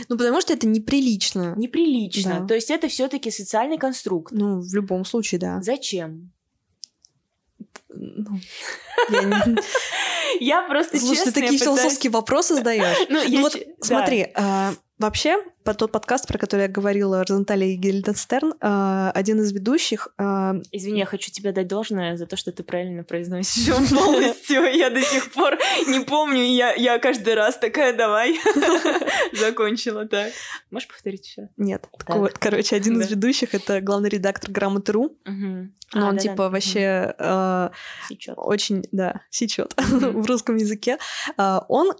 Ну, 0.09 0.17
потому 0.17 0.41
что 0.41 0.53
это 0.53 0.67
неприлично. 0.67 1.55
Неприлично. 1.57 2.41
Да. 2.41 2.47
То 2.47 2.55
есть 2.55 2.71
это 2.71 2.89
все 2.89 3.09
таки 3.09 3.31
социальный 3.31 3.79
конструкт. 3.79 4.33
Ну, 4.33 4.61
в 4.61 4.75
любом 4.75 5.05
случае, 5.05 5.41
да. 5.41 5.61
Зачем? 5.63 6.33
Ну, 7.95 8.39
я, 9.11 9.23
не... 9.23 9.57
я 10.41 10.63
просто 10.63 10.99
Слушай, 10.99 11.17
честно, 11.17 11.33
ты 11.33 11.41
такие 11.41 11.59
пытаюсь... 11.59 11.81
философские 11.81 12.11
вопросы 12.11 12.55
задаешь. 12.55 12.97
Ну, 13.09 13.21
ну 13.29 13.41
вот 13.43 13.53
ч... 13.53 13.67
смотри, 13.81 14.33
да. 14.35 14.71
а, 14.71 14.75
вообще 15.03 15.37
по 15.65 15.75
тот 15.75 15.93
подкаст, 15.93 16.27
про 16.27 16.39
который 16.39 16.63
я 16.63 16.69
говорила, 16.69 17.25
Розентали 17.25 17.67
и 17.67 17.77
Гильденстерн, 17.77 18.55
а, 18.61 19.11
один 19.13 19.41
из 19.41 19.53
ведущих... 19.53 20.09
А... 20.19 20.55
Извини, 20.73 21.01
я 21.01 21.07
хочу 21.07 21.31
тебе 21.31 21.53
дать 21.53 21.69
должное 21.69 22.17
за 22.17 22.27
то, 22.27 22.37
что 22.37 22.51
ты 22.53 22.63
правильно 22.63 23.05
произносишь 23.05 23.67
полностью. 23.91 24.65
Я 24.65 24.91
до 24.91 25.01
сих 25.03 25.33
пор 25.33 25.59
не 25.87 26.01
помню, 26.01 26.43
я, 26.43 26.73
я 26.75 26.99
каждый 26.99 27.35
раз 27.35 27.59
такая, 27.59 27.97
давай. 27.97 28.41
Закончила 29.33 30.07
так. 30.07 30.33
Можешь 30.71 30.89
повторить 30.89 31.27
еще? 31.29 31.49
Нет. 31.57 31.87
Вот, 32.09 32.39
короче, 32.39 32.75
один 32.75 33.01
из 33.01 33.11
ведущих— 33.11 33.55
это 33.57 33.81
главный 33.81 34.09
редактор 34.09 34.51
Грамоты.ру. 34.51 35.17
Но 35.95 36.09
он, 36.09 36.19
типа, 36.19 36.49
вообще 36.49 37.15
а, 37.19 37.71
очень, 38.37 38.85
да, 38.93 39.23
сечет 39.31 39.75
в 39.77 40.27
русском 40.27 40.57
языке. 40.57 40.99
А, 41.37 41.65
он 41.69 41.93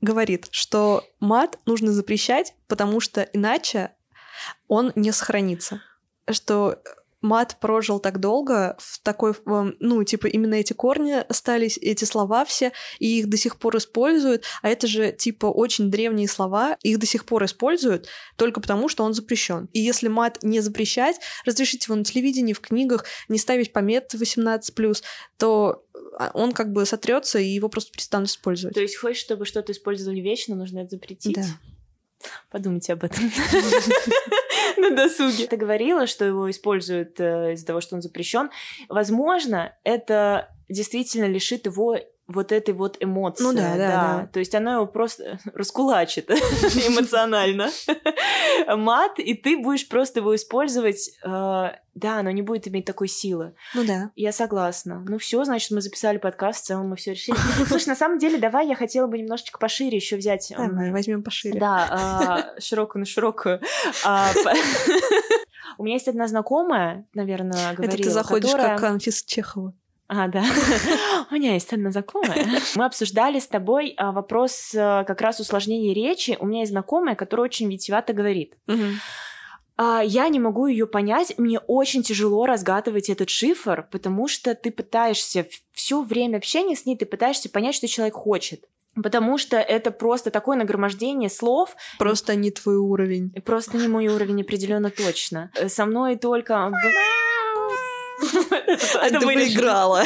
говорит, 0.00 0.48
что 0.50 1.04
мат 1.20 1.58
нужно 1.66 1.92
запрещать, 1.92 2.54
потому 2.66 3.00
что 3.00 3.22
иначе 3.22 3.92
он 4.68 4.92
не 4.94 5.12
сохранится. 5.12 5.82
Что 6.30 6.82
мат 7.20 7.56
прожил 7.60 7.98
так 7.98 8.20
долго, 8.20 8.76
в 8.78 9.00
такой, 9.00 9.34
ну, 9.44 10.04
типа, 10.04 10.26
именно 10.26 10.54
эти 10.54 10.72
корни 10.72 11.12
остались, 11.28 11.78
эти 11.78 12.04
слова 12.04 12.44
все, 12.44 12.72
и 12.98 13.18
их 13.18 13.28
до 13.28 13.36
сих 13.36 13.58
пор 13.58 13.76
используют, 13.76 14.44
а 14.62 14.68
это 14.68 14.86
же, 14.86 15.12
типа, 15.12 15.46
очень 15.46 15.90
древние 15.90 16.28
слова, 16.28 16.76
их 16.82 16.98
до 16.98 17.06
сих 17.06 17.24
пор 17.24 17.44
используют 17.44 18.08
только 18.36 18.60
потому, 18.60 18.88
что 18.88 19.04
он 19.04 19.14
запрещен. 19.14 19.68
И 19.72 19.80
если 19.80 20.08
мат 20.08 20.38
не 20.42 20.60
запрещать, 20.60 21.16
разрешить 21.44 21.86
его 21.86 21.96
на 21.96 22.04
телевидении, 22.04 22.52
в 22.52 22.60
книгах, 22.60 23.04
не 23.28 23.38
ставить 23.38 23.72
помет 23.72 24.14
18+, 24.14 25.02
то 25.36 25.84
а, 26.18 26.30
он 26.34 26.52
как 26.52 26.72
бы 26.72 26.86
сотрется, 26.86 27.38
и 27.38 27.46
его 27.46 27.68
просто 27.68 27.92
перестанут 27.92 28.28
использовать. 28.28 28.74
То 28.74 28.80
есть 28.80 28.96
хочешь, 28.96 29.22
чтобы 29.22 29.44
что-то 29.44 29.72
использовали 29.72 30.20
вечно, 30.20 30.54
нужно 30.54 30.80
это 30.80 30.90
запретить? 30.90 31.34
Да. 31.34 31.44
Подумайте 32.50 32.94
об 32.94 33.04
этом 33.04 33.30
на 34.76 34.90
досуге. 34.90 35.46
Ты 35.46 35.56
говорила, 35.56 36.06
что 36.06 36.24
его 36.24 36.50
используют 36.50 37.20
э, 37.20 37.54
из-за 37.54 37.66
того, 37.66 37.80
что 37.80 37.96
он 37.96 38.02
запрещен. 38.02 38.50
Возможно, 38.88 39.76
это 39.84 40.54
действительно 40.68 41.26
лишит 41.26 41.66
его 41.66 41.96
вот 42.28 42.52
этой 42.52 42.74
вот 42.74 42.98
эмоции. 43.00 43.42
Ну 43.42 43.54
да, 43.54 43.70
да, 43.70 43.76
да. 43.76 43.88
да. 43.88 44.28
То 44.32 44.38
есть 44.38 44.54
оно 44.54 44.74
его 44.74 44.86
просто 44.86 45.38
раскулачит 45.54 46.30
эмоционально. 46.30 47.70
Мат, 48.76 49.18
и 49.18 49.34
ты 49.34 49.58
будешь 49.58 49.88
просто 49.88 50.20
его 50.20 50.36
использовать. 50.36 51.10
Э, 51.24 51.70
да, 51.94 52.18
оно 52.18 52.30
не 52.30 52.42
будет 52.42 52.68
иметь 52.68 52.84
такой 52.84 53.08
силы. 53.08 53.54
Ну 53.74 53.84
да. 53.84 54.10
Я 54.14 54.32
согласна. 54.32 55.04
Ну 55.08 55.18
все, 55.18 55.42
значит, 55.44 55.70
мы 55.70 55.80
записали 55.80 56.18
подкаст, 56.18 56.64
в 56.64 56.66
целом 56.66 56.90
мы 56.90 56.96
все 56.96 57.12
решили. 57.12 57.36
Слушай, 57.66 57.88
на 57.88 57.96
самом 57.96 58.18
деле, 58.18 58.38
давай 58.38 58.68
я 58.68 58.76
хотела 58.76 59.06
бы 59.06 59.18
немножечко 59.18 59.58
пошире 59.58 59.96
еще 59.96 60.16
взять. 60.16 60.52
Давай, 60.56 60.92
возьмем 60.92 61.22
пошире. 61.22 61.58
Да, 61.58 61.88
а, 61.90 62.60
широкую 62.60 63.00
на 63.00 63.06
широкую. 63.06 63.60
А, 64.04 64.28
у 65.78 65.84
меня 65.84 65.94
есть 65.94 66.08
одна 66.08 66.28
знакомая, 66.28 67.06
наверное, 67.14 67.72
говорила, 67.72 67.94
Это 67.94 68.02
ты 68.02 68.10
заходишь 68.10 68.52
как 68.52 68.82
Анфиса 68.82 69.26
Чехова. 69.26 69.74
А, 70.08 70.26
да. 70.26 70.42
У 71.30 71.34
меня 71.34 71.52
есть 71.52 71.72
одна 71.72 71.92
знакомая. 71.92 72.46
Мы 72.74 72.84
обсуждали 72.84 73.38
с 73.38 73.46
тобой 73.46 73.94
а, 73.98 74.10
вопрос 74.12 74.74
а, 74.74 75.04
как 75.04 75.20
раз 75.20 75.38
усложнения 75.38 75.94
речи. 75.94 76.36
У 76.40 76.46
меня 76.46 76.60
есть 76.60 76.72
знакомая, 76.72 77.14
которая 77.14 77.44
очень 77.44 77.70
витиевато 77.70 78.14
говорит. 78.14 78.56
А, 79.76 80.00
я 80.02 80.28
не 80.28 80.40
могу 80.40 80.66
ее 80.66 80.86
понять. 80.86 81.34
Мне 81.36 81.58
очень 81.58 82.02
тяжело 82.02 82.46
разгадывать 82.46 83.10
этот 83.10 83.28
шифр, 83.28 83.86
потому 83.90 84.28
что 84.28 84.54
ты 84.54 84.70
пытаешься 84.70 85.46
все 85.72 86.02
время 86.02 86.38
общения 86.38 86.74
с 86.74 86.86
ней, 86.86 86.96
ты 86.96 87.04
пытаешься 87.04 87.50
понять, 87.50 87.74
что 87.74 87.86
человек 87.86 88.14
хочет. 88.14 88.64
Потому 89.00 89.38
что 89.38 89.58
это 89.58 89.90
просто 89.90 90.30
такое 90.30 90.56
нагромождение 90.56 91.30
слов. 91.30 91.76
Просто 91.98 92.34
не 92.34 92.50
твой 92.50 92.76
уровень. 92.76 93.30
Просто 93.44 93.76
не 93.76 93.86
мой 93.88 94.08
уровень, 94.08 94.40
определенно 94.40 94.90
точно. 94.90 95.52
Со 95.68 95.84
мной 95.86 96.16
только 96.16 96.72
а 99.00 99.10
ты 99.10 99.26
выиграла. 99.26 100.02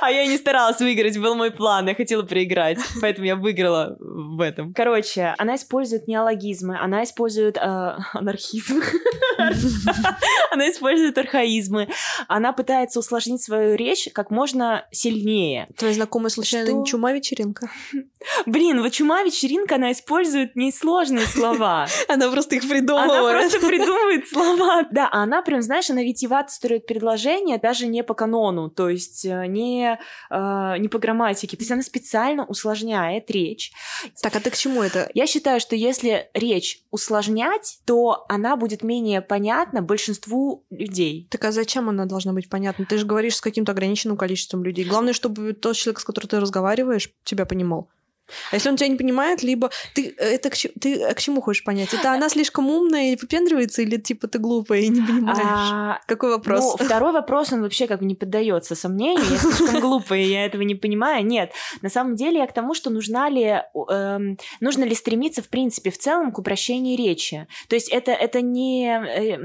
А 0.00 0.10
я 0.10 0.26
не 0.26 0.36
старалась 0.36 0.78
выиграть, 0.80 1.18
был 1.18 1.34
мой 1.34 1.50
план, 1.50 1.88
я 1.88 1.94
хотела 1.94 2.22
проиграть, 2.22 2.78
поэтому 3.00 3.26
я 3.26 3.36
выиграла 3.36 3.96
в 3.98 4.40
этом. 4.40 4.72
Короче, 4.74 5.34
она 5.38 5.56
использует 5.56 6.08
неологизмы, 6.08 6.78
она 6.78 7.04
использует 7.04 7.56
э, 7.56 7.60
анархизм, 8.12 8.82
она 10.50 10.70
использует 10.70 11.16
архаизмы, 11.18 11.88
она 12.28 12.52
пытается 12.52 12.98
усложнить 12.98 13.42
свою 13.42 13.76
речь 13.76 14.08
как 14.12 14.30
можно 14.30 14.84
сильнее. 14.90 15.68
Твоя 15.76 15.94
знакомая 15.94 16.30
случайно 16.30 16.70
не 16.70 16.86
чума 16.86 17.12
вечеринка? 17.12 17.70
Блин, 18.46 18.82
вот 18.82 18.92
чума 18.92 19.22
вечеринка, 19.22 19.76
она 19.76 19.92
использует 19.92 20.56
несложные 20.56 21.26
слова. 21.26 21.86
Она 22.08 22.30
просто 22.30 22.56
их 22.56 22.68
придумывает. 22.68 23.10
Она 23.10 23.40
просто 23.40 23.60
придумывает 23.60 24.28
слова. 24.28 24.84
Да, 24.90 25.08
а 25.10 25.22
она 25.22 25.42
прям, 25.42 25.62
знаешь, 25.62 25.90
она 25.90 26.02
витиевато 26.02 26.52
строит 26.52 26.86
предложение 26.86 27.35
даже 27.58 27.86
не 27.86 28.02
по 28.02 28.14
канону, 28.14 28.70
то 28.70 28.88
есть 28.88 29.24
э, 29.24 29.46
не, 29.46 29.98
э, 30.30 30.78
не 30.78 30.88
по 30.88 30.98
грамматике. 30.98 31.56
То 31.56 31.62
есть 31.62 31.70
она 31.70 31.82
специально 31.82 32.44
усложняет 32.44 33.30
речь. 33.30 33.72
Так, 34.22 34.36
а 34.36 34.40
ты 34.40 34.50
к 34.50 34.56
чему 34.56 34.82
это? 34.82 35.10
Я 35.14 35.26
считаю, 35.26 35.60
что 35.60 35.76
если 35.76 36.28
речь 36.34 36.80
усложнять, 36.90 37.78
то 37.84 38.24
она 38.28 38.56
будет 38.56 38.82
менее 38.82 39.20
понятна 39.20 39.82
большинству 39.82 40.64
людей. 40.70 41.26
Так 41.30 41.44
а 41.44 41.52
зачем 41.52 41.88
она 41.88 42.06
должна 42.06 42.32
быть 42.32 42.48
понятна? 42.48 42.86
Ты 42.86 42.98
же 42.98 43.06
говоришь 43.06 43.36
с 43.36 43.40
каким-то 43.40 43.72
ограниченным 43.72 44.16
количеством 44.16 44.64
людей. 44.64 44.84
Главное, 44.84 45.12
чтобы 45.12 45.52
тот 45.52 45.76
человек, 45.76 46.00
с 46.00 46.04
которым 46.04 46.28
ты 46.28 46.40
разговариваешь, 46.40 47.10
тебя 47.24 47.46
понимал. 47.46 47.88
А 48.50 48.56
если 48.56 48.68
он 48.68 48.76
тебя 48.76 48.88
не 48.88 48.96
понимает, 48.96 49.42
либо 49.42 49.70
ты 49.94 50.14
э, 50.16 50.24
это 50.34 50.50
к, 50.50 50.54
ты 50.80 51.00
э, 51.00 51.14
к 51.14 51.20
чему 51.20 51.40
хочешь 51.40 51.64
понять? 51.64 51.92
Это 51.94 52.12
она 52.12 52.28
слишком 52.28 52.68
умная 52.68 53.12
и 53.12 53.16
выпендривается, 53.16 53.82
или 53.82 53.96
типа 53.96 54.28
ты 54.28 54.38
глупая 54.38 54.80
и 54.80 54.88
не 54.88 55.00
понимаешь? 55.02 55.38
А, 55.42 56.00
Какой 56.06 56.30
вопрос? 56.30 56.76
Ну, 56.78 56.84
второй 56.84 57.12
вопрос, 57.12 57.52
он 57.52 57.62
вообще 57.62 57.86
как 57.86 58.00
бы 58.00 58.06
не 58.06 58.14
поддается 58.14 58.74
сомнению. 58.74 59.24
Я 59.30 59.38
слишком 59.38 59.80
глупая, 59.80 60.20
я 60.20 60.44
этого 60.44 60.62
не 60.62 60.74
понимаю. 60.74 61.24
Нет, 61.24 61.52
на 61.82 61.88
самом 61.88 62.16
деле 62.16 62.38
я 62.38 62.46
к 62.46 62.52
тому, 62.52 62.74
что 62.74 62.90
нужна 62.90 63.28
ли, 63.28 63.62
э, 63.90 64.18
нужно 64.60 64.84
ли 64.84 64.94
стремиться, 64.94 65.42
в 65.42 65.48
принципе, 65.48 65.90
в 65.90 65.98
целом 65.98 66.32
к 66.32 66.38
упрощению 66.38 66.98
речи. 66.98 67.46
То 67.68 67.76
есть 67.76 67.88
это, 67.88 68.12
это 68.12 68.40
не... 68.40 68.86
Э, 68.86 69.38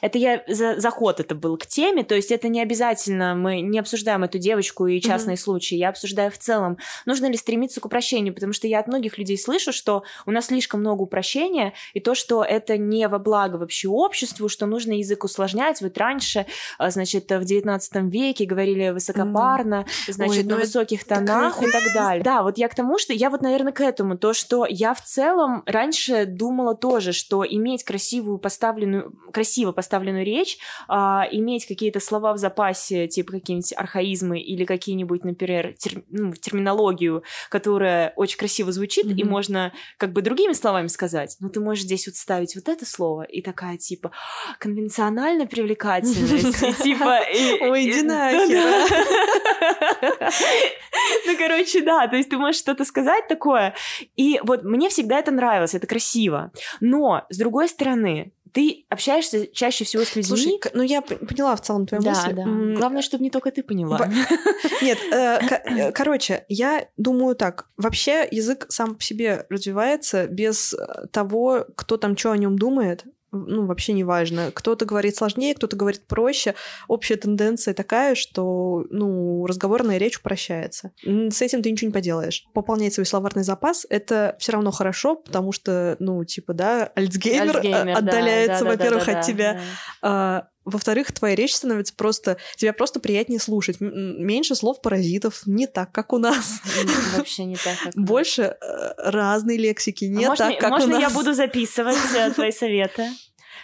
это 0.00 0.18
я 0.18 0.42
за, 0.46 0.78
заход 0.78 1.20
это 1.20 1.34
был 1.34 1.56
к 1.56 1.66
теме, 1.66 2.04
то 2.04 2.14
есть 2.14 2.30
это 2.30 2.48
не 2.48 2.60
обязательно, 2.60 3.34
мы 3.34 3.60
не 3.60 3.78
обсуждаем 3.78 4.24
эту 4.24 4.38
девочку 4.38 4.86
и 4.86 5.00
частные 5.00 5.36
mm-hmm. 5.36 5.40
случаи, 5.40 5.76
я 5.76 5.88
обсуждаю 5.88 6.30
в 6.30 6.38
целом, 6.38 6.78
нужно 7.06 7.26
ли 7.26 7.36
стремиться 7.36 7.80
к 7.80 7.86
упрощению, 7.86 8.34
потому 8.34 8.52
что 8.52 8.66
я 8.66 8.80
от 8.80 8.86
многих 8.86 9.18
людей 9.18 9.38
слышу, 9.38 9.72
что 9.72 10.02
у 10.26 10.30
нас 10.30 10.46
слишком 10.46 10.80
много 10.80 11.02
упрощения, 11.02 11.74
и 11.92 12.00
то, 12.00 12.14
что 12.14 12.44
это 12.44 12.78
не 12.78 13.08
во 13.08 13.18
благо 13.18 13.56
вообще 13.56 13.88
обществу, 13.88 14.48
что 14.48 14.66
нужно 14.66 14.92
язык 14.92 15.24
усложнять, 15.24 15.80
вот 15.80 15.96
раньше, 15.98 16.46
а, 16.78 16.90
значит, 16.90 17.30
в 17.30 17.44
19 17.44 18.12
веке 18.12 18.44
говорили 18.44 18.90
высокопарно, 18.90 19.86
mm-hmm. 19.86 20.12
значит, 20.12 20.38
Ой, 20.38 20.44
на 20.44 20.54
ну 20.56 20.60
высоких 20.60 21.04
тонах 21.04 21.62
и 21.62 21.70
так 21.70 21.82
далее. 21.94 22.22
Да, 22.22 22.42
вот 22.42 22.58
я 22.58 22.68
к 22.68 22.74
тому, 22.74 22.98
что 22.98 23.12
я 23.12 23.30
вот, 23.30 23.42
наверное, 23.42 23.72
к 23.72 23.80
этому, 23.80 24.16
то, 24.16 24.32
что 24.32 24.66
я 24.68 24.94
в 24.94 25.02
целом 25.02 25.62
раньше 25.66 26.26
думала 26.26 26.74
тоже, 26.74 27.12
что 27.12 27.44
иметь 27.46 27.84
красивую 27.84 28.38
поставленную, 28.38 29.12
красивую 29.32 29.63
красиво 29.64 29.72
поставленную 29.72 30.24
речь, 30.24 30.58
а, 30.88 31.26
иметь 31.30 31.66
какие-то 31.66 32.00
слова 32.00 32.32
в 32.32 32.38
запасе, 32.38 33.08
типа 33.08 33.32
какие-нибудь 33.32 33.72
архаизмы 33.76 34.38
или 34.38 34.64
какие-нибудь, 34.64 35.24
например, 35.24 35.74
тер, 35.78 36.02
ну, 36.10 36.32
терминологию, 36.32 37.22
которая 37.50 38.12
очень 38.16 38.38
красиво 38.38 38.72
звучит, 38.72 39.06
mm-hmm. 39.06 39.16
и 39.16 39.24
можно 39.24 39.72
как 39.96 40.12
бы 40.12 40.22
другими 40.22 40.52
словами 40.52 40.88
сказать, 40.88 41.36
но 41.40 41.48
ты 41.48 41.60
можешь 41.60 41.84
здесь 41.84 42.06
вот 42.06 42.16
ставить 42.16 42.54
вот 42.54 42.68
это 42.68 42.84
слово, 42.84 43.22
и 43.22 43.42
такая, 43.42 43.78
типа, 43.78 44.10
конвенционально 44.58 45.46
привлекательность, 45.46 46.82
типа... 46.82 47.20
Ой, 47.70 47.84
иди 47.84 48.04
Ну, 51.26 51.36
короче, 51.38 51.82
да, 51.82 52.06
то 52.08 52.16
есть 52.16 52.30
ты 52.30 52.36
можешь 52.36 52.60
что-то 52.60 52.84
сказать 52.84 53.28
такое, 53.28 53.74
и 54.16 54.40
вот 54.42 54.64
мне 54.64 54.88
всегда 54.88 55.18
это 55.18 55.30
нравилось, 55.30 55.74
это 55.74 55.86
красиво. 55.86 56.50
Но, 56.80 57.24
с 57.30 57.38
другой 57.38 57.68
стороны, 57.68 58.32
ты 58.54 58.86
общаешься 58.88 59.48
чаще 59.48 59.84
всего 59.84 60.04
с 60.04 60.14
людьми. 60.14 60.28
Слушай, 60.28 60.60
ну 60.74 60.82
я 60.82 61.02
поняла 61.02 61.56
в 61.56 61.60
целом 61.60 61.86
твою 61.86 62.04
да, 62.04 62.10
мысль. 62.10 62.32
Да. 62.32 62.44
Главное, 62.78 63.02
чтобы 63.02 63.24
не 63.24 63.30
только 63.30 63.50
ты 63.50 63.64
поняла. 63.64 64.08
Нет, 64.82 64.98
э, 65.12 65.90
короче, 65.90 66.44
я 66.48 66.86
думаю 66.96 67.34
так. 67.34 67.66
Вообще 67.76 68.28
язык 68.30 68.66
сам 68.68 68.94
по 68.94 69.02
себе 69.02 69.44
развивается 69.50 70.28
без 70.28 70.72
э, 70.72 71.06
того, 71.10 71.66
кто 71.74 71.96
там 71.96 72.16
что 72.16 72.30
о 72.30 72.36
нем 72.36 72.56
думает 72.56 73.04
ну, 73.34 73.66
вообще 73.66 73.92
не 73.92 74.04
важно. 74.04 74.50
Кто-то 74.52 74.84
говорит 74.84 75.16
сложнее, 75.16 75.54
кто-то 75.54 75.76
говорит 75.76 76.06
проще. 76.06 76.54
Общая 76.88 77.16
тенденция 77.16 77.74
такая, 77.74 78.14
что, 78.14 78.84
ну, 78.90 79.46
разговорная 79.46 79.98
речь 79.98 80.18
упрощается. 80.18 80.92
С 81.04 81.42
этим 81.42 81.62
ты 81.62 81.70
ничего 81.70 81.88
не 81.88 81.92
поделаешь. 81.94 82.46
Пополнять 82.54 82.94
свой 82.94 83.06
словарный 83.06 83.44
запас— 83.44 83.86
это 83.90 84.36
все 84.38 84.52
равно 84.52 84.70
хорошо, 84.70 85.16
потому 85.16 85.52
что, 85.52 85.96
ну, 85.98 86.24
типа, 86.24 86.54
да, 86.54 86.90
Альцгеймер, 86.94 87.56
Альцгеймер 87.56 87.96
отдаляется, 87.96 88.64
да, 88.64 88.70
да, 88.70 88.76
во-первых, 88.76 89.06
да, 89.06 89.12
да, 89.12 89.18
от 89.18 89.26
тебя. 89.26 89.60
Да. 90.02 90.48
А, 90.64 90.70
во-вторых, 90.70 91.12
твоя 91.12 91.34
речь 91.34 91.54
становится 91.54 91.94
просто... 91.94 92.36
Тебя 92.56 92.72
просто 92.72 93.00
приятнее 93.00 93.40
слушать. 93.40 93.76
Меньше 93.80 94.54
слов-паразитов, 94.54 95.46
не 95.46 95.66
так, 95.66 95.92
как 95.92 96.12
у 96.12 96.18
нас. 96.18 96.60
Вообще 97.16 97.44
не 97.44 97.56
так, 97.56 97.78
как 97.82 97.94
Больше 97.94 98.56
э, 98.60 98.94
разной 98.98 99.56
лексики, 99.56 100.04
не 100.04 100.24
а 100.24 100.34
так, 100.34 100.58
как 100.58 100.70
можно 100.70 100.86
у 100.86 100.90
нас. 100.90 101.00
Можно 101.00 101.16
я 101.16 101.22
буду 101.22 101.34
записывать 101.34 101.96
э, 102.16 102.30
твои 102.32 102.50
советы? 102.52 103.08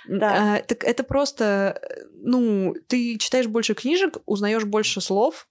Да. 0.08 0.56
А, 0.56 0.62
так 0.62 0.84
это 0.84 1.04
просто, 1.04 1.80
ну, 2.22 2.74
ты 2.86 3.18
читаешь 3.18 3.46
больше 3.46 3.74
книжек, 3.74 4.18
узнаешь 4.26 4.64
больше 4.64 5.00
слов, 5.00 5.46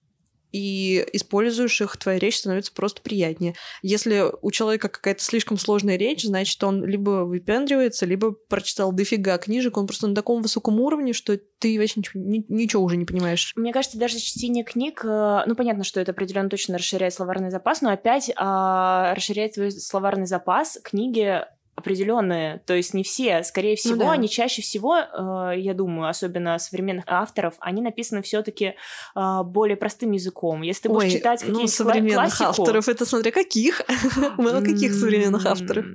и 0.52 1.06
используешь 1.12 1.80
их, 1.80 1.96
твоя 1.96 2.18
речь 2.18 2.38
становится 2.38 2.72
просто 2.72 3.02
приятнее. 3.02 3.54
Если 3.82 4.24
у 4.42 4.50
человека 4.50 4.88
какая-то 4.88 5.22
слишком 5.22 5.58
сложная 5.58 5.96
речь, 5.96 6.24
значит, 6.24 6.62
он 6.62 6.84
либо 6.84 7.24
выпендривается, 7.24 8.06
либо 8.06 8.32
прочитал 8.32 8.92
дофига 8.92 9.38
книжек, 9.38 9.76
он 9.76 9.86
просто 9.86 10.08
на 10.08 10.14
таком 10.14 10.42
высоком 10.42 10.80
уровне, 10.80 11.12
что 11.12 11.38
ты 11.58 11.78
вообще 11.78 12.00
ничего, 12.00 12.20
ничего 12.22 12.82
уже 12.82 12.96
не 12.96 13.04
понимаешь. 13.04 13.52
Мне 13.56 13.72
кажется, 13.72 13.98
даже 13.98 14.18
чтение 14.18 14.64
книг, 14.64 15.04
э, 15.04 15.42
ну, 15.46 15.54
понятно, 15.54 15.84
что 15.84 16.00
это 16.00 16.12
определенно 16.12 16.48
точно 16.48 16.78
расширяет 16.78 17.14
словарный 17.14 17.50
запас, 17.50 17.82
но 17.82 17.90
опять 17.90 18.30
а, 18.36 19.14
расширяет 19.14 19.54
свой 19.54 19.70
словарный 19.70 20.26
запас 20.26 20.78
книги 20.82 21.44
определенные, 21.80 22.62
то 22.66 22.74
есть 22.74 22.94
не 22.94 23.02
все, 23.02 23.42
скорее 23.42 23.72
ну 23.72 23.76
всего, 23.76 23.94
ну, 23.96 24.04
да. 24.04 24.12
они 24.12 24.28
чаще 24.28 24.62
всего, 24.62 24.96
э, 24.96 25.58
я 25.58 25.74
думаю, 25.74 26.08
особенно 26.08 26.58
современных 26.58 27.04
авторов, 27.06 27.54
они 27.60 27.82
написаны 27.82 28.22
все-таки 28.22 28.74
э, 29.16 29.42
более 29.44 29.76
простым 29.76 30.12
языком. 30.12 30.62
Если 30.62 30.82
ты 30.82 30.88
будешь 30.88 31.12
Ой, 31.12 31.18
читать 31.18 31.40
какие-то 31.40 31.60
ну, 31.60 31.66
современных 31.66 32.36
классику... 32.36 32.62
авторов, 32.62 32.88
это 32.88 33.04
смотря 33.04 33.32
каких, 33.32 33.82
много 34.38 34.64
каких 34.64 34.94
современных 34.94 35.44
авторов. 35.46 35.86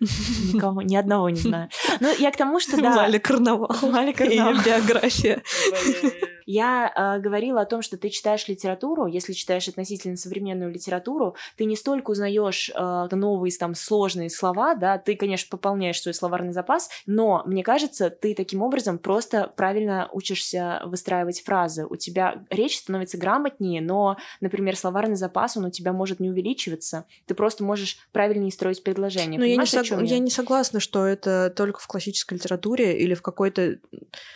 Никого, 0.00 0.82
ни 0.82 0.96
одного 0.96 1.28
не 1.30 1.40
знаю. 1.40 1.68
Ну, 2.00 2.14
я 2.18 2.30
к 2.30 2.36
тому, 2.36 2.60
что 2.60 2.80
да. 2.80 2.94
Валя 2.94 3.18
Карнавал. 3.18 3.74
Валя 3.82 4.12
Карнавал. 4.12 4.54
Биография. 4.64 5.42
Я 6.50 6.90
э, 6.96 7.20
говорила 7.20 7.60
о 7.60 7.66
том, 7.66 7.82
что 7.82 7.98
ты 7.98 8.08
читаешь 8.08 8.48
литературу, 8.48 9.04
если 9.04 9.34
читаешь 9.34 9.68
относительно 9.68 10.16
современную 10.16 10.72
литературу, 10.72 11.36
ты 11.56 11.66
не 11.66 11.76
столько 11.76 12.12
узнаешь 12.12 12.70
э, 12.74 13.08
новые 13.10 13.52
там 13.58 13.74
сложные 13.74 14.30
слова, 14.30 14.74
да, 14.74 14.96
ты, 14.96 15.14
конечно, 15.14 15.48
пополняешь 15.50 16.00
свой 16.00 16.14
словарный 16.14 16.54
запас, 16.54 16.88
но 17.04 17.42
мне 17.44 17.62
кажется, 17.62 18.08
ты 18.08 18.34
таким 18.34 18.62
образом 18.62 18.98
просто 18.98 19.52
правильно 19.56 20.08
учишься 20.10 20.80
выстраивать 20.86 21.42
фразы. 21.42 21.84
У 21.84 21.96
тебя 21.96 22.42
речь 22.48 22.78
становится 22.78 23.18
грамотнее, 23.18 23.82
но, 23.82 24.16
например, 24.40 24.74
словарный 24.74 25.16
запас, 25.16 25.58
он 25.58 25.66
у 25.66 25.70
тебя 25.70 25.92
может 25.92 26.18
не 26.18 26.30
увеличиваться. 26.30 27.04
Ты 27.26 27.34
просто 27.34 27.62
можешь 27.62 27.98
правильнее 28.12 28.52
строить 28.52 28.82
предложение. 28.82 29.38
Но 29.38 29.44
я 29.44 29.56
не, 29.56 29.66
сог... 29.88 30.02
я 30.02 30.18
не 30.18 30.30
согласна, 30.30 30.80
что 30.80 31.06
это 31.06 31.52
только 31.54 31.80
в 31.80 31.86
классической 31.86 32.34
литературе 32.34 32.98
или 32.98 33.14
в 33.14 33.22
какой-то, 33.22 33.78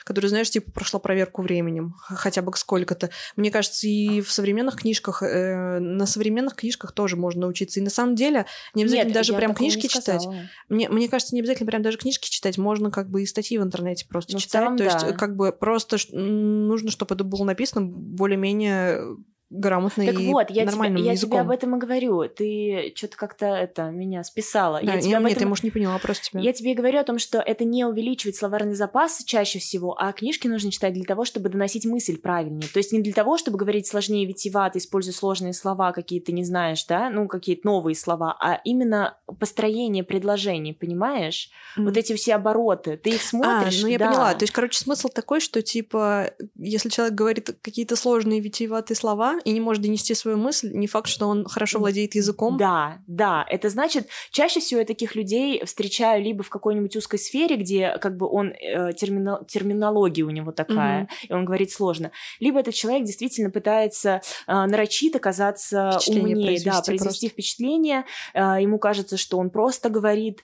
который, 0.04 0.26
знаешь, 0.26 0.50
типа 0.50 0.70
прошла 0.70 1.00
проверку 1.00 1.42
временем 1.42 1.94
хотя 1.98 2.42
бы 2.42 2.52
сколько-то. 2.56 3.10
Мне 3.36 3.50
кажется, 3.50 3.86
и 3.86 4.20
в 4.20 4.30
современных 4.30 4.76
книжках, 4.76 5.22
э, 5.22 5.78
на 5.78 6.06
современных 6.06 6.56
книжках 6.56 6.92
тоже 6.92 7.16
можно 7.16 7.46
учиться. 7.46 7.80
И 7.80 7.82
на 7.82 7.90
самом 7.90 8.14
деле 8.14 8.46
не 8.74 8.82
обязательно 8.82 9.08
Нет, 9.08 9.14
даже 9.14 9.34
прям 9.34 9.54
книжки 9.54 9.86
читать. 9.86 10.26
Мне, 10.68 10.88
мне 10.88 11.08
кажется, 11.08 11.34
не 11.34 11.40
обязательно 11.40 11.66
прям 11.66 11.82
даже 11.82 11.98
книжки 11.98 12.28
читать, 12.30 12.58
можно 12.58 12.90
как 12.90 13.10
бы 13.10 13.22
и 13.22 13.26
статьи 13.26 13.58
в 13.58 13.62
интернете 13.62 14.06
просто 14.08 14.32
Но 14.32 14.36
ну, 14.36 14.40
читать. 14.40 14.52
Целом, 14.52 14.76
То 14.76 14.84
да. 14.84 14.90
есть 14.90 15.16
как 15.16 15.36
бы 15.36 15.52
просто 15.52 15.96
нужно, 16.12 16.90
чтобы 16.90 17.14
это 17.14 17.24
было 17.24 17.44
написано 17.44 17.86
более-менее 17.86 19.16
грамотно 19.52 20.06
так 20.06 20.18
и 20.18 20.26
вот, 20.28 20.50
я 20.50 20.64
нормальным 20.64 21.02
тебе, 21.02 21.12
языком. 21.12 21.36
Я 21.36 21.42
тебе 21.42 21.46
об 21.46 21.50
этом 21.50 21.76
и 21.76 21.78
говорю. 21.78 22.28
Ты 22.28 22.92
что-то 22.96 23.16
как-то 23.16 23.46
это 23.46 23.90
меня 23.90 24.24
списала. 24.24 24.80
Да, 24.82 24.94
я 24.94 25.00
тебе 25.00 25.18
нет, 25.18 25.32
этом... 25.32 25.42
я, 25.42 25.48
может, 25.48 25.64
не 25.64 25.70
поняла 25.70 25.98
просто 25.98 26.24
тебя. 26.24 26.40
Я 26.40 26.52
тебе 26.52 26.74
говорю 26.74 26.98
о 26.98 27.04
том, 27.04 27.18
что 27.18 27.38
это 27.38 27.64
не 27.64 27.84
увеличивает 27.84 28.36
словарный 28.36 28.74
запас 28.74 29.22
чаще 29.24 29.58
всего, 29.58 29.94
а 29.98 30.12
книжки 30.12 30.48
нужно 30.48 30.70
читать 30.70 30.94
для 30.94 31.04
того, 31.04 31.24
чтобы 31.24 31.50
доносить 31.50 31.84
мысль 31.84 32.18
правильнее. 32.18 32.68
То 32.72 32.78
есть 32.78 32.92
не 32.92 33.00
для 33.00 33.12
того, 33.12 33.36
чтобы 33.36 33.58
говорить 33.58 33.86
сложнее 33.86 34.26
витиевато, 34.26 34.78
используя 34.78 35.12
сложные 35.12 35.52
слова, 35.52 35.92
какие 35.92 36.20
ты 36.20 36.32
не 36.32 36.44
знаешь, 36.44 36.84
да, 36.86 37.10
ну, 37.10 37.28
какие-то 37.28 37.66
новые 37.66 37.94
слова, 37.94 38.36
а 38.40 38.60
именно 38.64 39.18
построение 39.38 40.04
предложений, 40.04 40.78
понимаешь? 40.80 41.50
Mm. 41.76 41.84
Вот 41.84 41.96
эти 41.96 42.14
все 42.14 42.34
обороты, 42.34 42.96
ты 42.96 43.10
их 43.10 43.22
смотришь, 43.22 43.80
А, 43.80 43.82
ну 43.82 43.88
я 43.88 43.98
да. 43.98 44.08
поняла. 44.08 44.34
То 44.34 44.44
есть, 44.44 44.52
короче, 44.52 44.78
смысл 44.78 45.08
такой, 45.08 45.40
что, 45.40 45.62
типа, 45.62 46.30
если 46.56 46.88
человек 46.88 47.14
говорит 47.14 47.56
какие-то 47.60 47.96
сложные 47.96 48.40
витиеватые 48.40 48.96
слова 48.96 49.38
и 49.44 49.52
не 49.52 49.60
может 49.60 49.82
донести 49.82 50.14
свою 50.14 50.36
мысль, 50.36 50.70
не 50.72 50.86
факт, 50.86 51.08
что 51.08 51.26
он 51.26 51.44
хорошо 51.46 51.78
владеет 51.78 52.14
языком. 52.14 52.56
Да, 52.56 52.98
да. 53.06 53.44
Это 53.48 53.68
значит, 53.68 54.08
чаще 54.30 54.60
всего 54.60 54.80
я 54.80 54.86
таких 54.86 55.14
людей 55.14 55.64
встречаю 55.64 56.22
либо 56.22 56.42
в 56.42 56.50
какой-нибудь 56.50 56.96
узкой 56.96 57.18
сфере, 57.18 57.56
где 57.56 57.96
как 58.00 58.16
бы 58.16 58.28
он 58.28 58.52
э, 58.52 58.92
термино, 58.94 59.44
терминология 59.48 60.22
у 60.22 60.30
него 60.30 60.52
такая, 60.52 61.02
mm-hmm. 61.02 61.26
и 61.28 61.32
он 61.32 61.44
говорит 61.44 61.70
сложно, 61.70 62.10
либо 62.40 62.60
этот 62.60 62.74
человек 62.74 63.04
действительно 63.04 63.50
пытается 63.50 64.20
э, 64.46 64.52
нарочито 64.66 65.18
казаться 65.18 65.98
умнее, 66.08 66.60
да, 66.64 66.82
произвести 66.82 67.26
просто. 67.26 67.28
впечатление. 67.28 68.04
Э, 68.34 68.56
ему 68.60 68.78
кажется, 68.78 69.16
что 69.16 69.38
он 69.38 69.50
просто 69.50 69.88
говорит. 69.88 70.42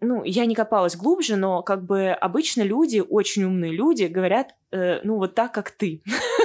Ну, 0.00 0.24
я 0.24 0.46
не 0.46 0.54
копалась 0.54 0.96
глубже, 0.96 1.36
но 1.36 1.62
как 1.62 1.84
бы 1.84 2.10
обычно 2.10 2.62
люди, 2.62 3.02
очень 3.06 3.44
умные 3.44 3.72
люди, 3.72 4.04
говорят, 4.04 4.54
э, 4.72 5.00
ну 5.04 5.16
вот 5.16 5.34
так, 5.34 5.52
как 5.52 5.70
ты. 5.70 6.02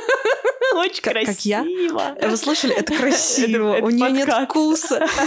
Очень 0.76 1.02
как, 1.02 1.14
красиво. 1.14 2.00
Как 2.00 2.22
я? 2.22 2.30
Вы 2.30 2.38
слышали? 2.38 2.76
Это 2.76 2.94
красиво. 2.98 3.78
У 3.82 3.90
нее 3.90 4.12
нет 4.12 4.30
вкуса. 4.30 5.06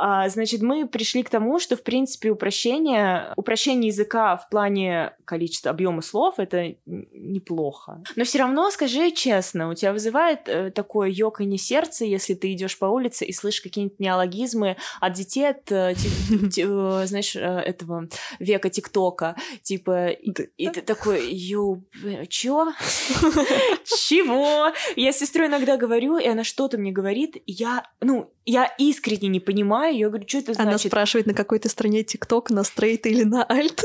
А, 0.00 0.28
значит, 0.28 0.62
мы 0.62 0.86
пришли 0.86 1.24
к 1.24 1.28
тому, 1.28 1.58
что, 1.58 1.76
в 1.76 1.82
принципе, 1.82 2.30
упрощение, 2.30 3.32
упрощение 3.34 3.88
языка 3.88 4.36
в 4.36 4.48
плане 4.48 5.12
количества, 5.24 5.72
объема 5.72 6.02
слов— 6.02 6.34
это 6.38 6.76
неплохо. 6.86 8.00
Но 8.14 8.22
все 8.22 8.38
равно, 8.38 8.70
скажи 8.70 9.10
честно, 9.10 9.68
у 9.68 9.74
тебя 9.74 9.92
вызывает 9.92 10.42
э, 10.46 10.70
такое 10.70 11.08
ёканье 11.08 11.58
сердце, 11.58 12.04
если 12.04 12.34
ты 12.34 12.52
идешь 12.52 12.78
по 12.78 12.86
улице 12.86 13.24
и 13.24 13.32
слышишь 13.32 13.60
какие-нибудь 13.60 13.98
неологизмы 13.98 14.76
от 15.00 15.14
детей, 15.14 15.48
от, 15.48 15.72
э, 15.72 15.94
э, 16.56 17.02
знаешь, 17.06 17.34
этого 17.34 18.08
века 18.38 18.70
ТикТока, 18.70 19.34
типа, 19.62 20.10
и 20.10 20.68
ты 20.68 20.80
такой, 20.82 21.28
ё, 21.34 21.80
чё? 22.28 22.72
Чего? 23.84 24.57
Я 24.96 25.12
с 25.12 25.18
сестрой 25.18 25.48
иногда 25.48 25.76
говорю, 25.76 26.18
и 26.18 26.26
она 26.26 26.44
что-то 26.44 26.78
мне 26.78 26.92
говорит, 26.92 27.36
и 27.36 27.52
я, 27.52 27.84
ну, 28.00 28.32
я 28.44 28.64
искренне 28.78 29.28
не 29.28 29.40
понимаю, 29.40 29.96
я 29.96 30.08
говорю, 30.08 30.26
что 30.26 30.38
это 30.38 30.54
значит? 30.54 30.68
Она 30.68 30.78
спрашивает, 30.78 31.26
на 31.26 31.34
какой 31.34 31.58
то 31.58 31.68
стране 31.68 32.02
ТикТок, 32.04 32.50
на 32.50 32.64
стрейт 32.64 33.06
или 33.06 33.24
на 33.24 33.44
альт? 33.48 33.84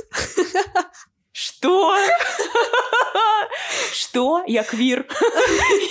Что? 1.31 1.97
Что? 3.91 4.43
Я 4.47 4.63
квир. 4.63 5.07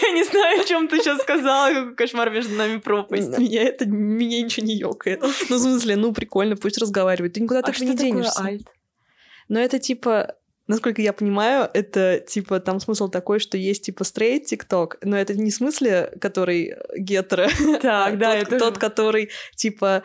Я 0.03 0.13
не 0.13 0.23
знаю, 0.25 0.61
о 0.61 0.65
чем 0.65 0.87
ты 0.87 0.99
сейчас 0.99 1.21
сказала, 1.21 1.75
какой 1.75 1.95
кошмар 1.97 2.31
между 2.31 2.55
нами 2.55 2.79
пропасть. 2.79 3.37
Меня 3.39 3.63
это, 3.65 3.87
меня 3.87 4.41
ничего 4.41 4.67
не 4.67 4.77
ёкает. 4.77 5.21
Ну, 5.21 5.29
в 5.29 5.61
смысле, 5.61 5.97
ну, 5.97 6.13
прикольно, 6.13 6.57
пусть 6.57 6.79
разговаривает. 6.79 7.35
Ты 7.35 7.41
никуда 7.41 7.61
а 7.61 7.63
так 7.63 7.79
не 7.81 7.95
денешься. 7.95 8.59
Но 9.49 9.59
это 9.59 9.79
типа 9.79 10.37
насколько 10.73 11.01
я 11.03 11.13
понимаю, 11.13 11.71
это 11.73 12.19
типа 12.27 12.61
там 12.61 12.81
смысл 12.81 13.09
такой, 13.09 13.39
что 13.39 13.57
есть 13.57 13.85
типа 13.85 14.05
стрейт 14.05 14.47
тикток, 14.47 14.99
но 15.03 15.17
это 15.17 15.35
не 15.35 15.51
в 15.51 15.55
смысле, 15.55 16.13
который 16.21 16.75
гетеро, 16.97 17.49
Так, 17.83 18.19
да, 18.19 18.35
тот, 18.41 18.49
это 18.49 18.59
тот, 18.59 18.79
который 18.79 19.31
типа 19.57 20.03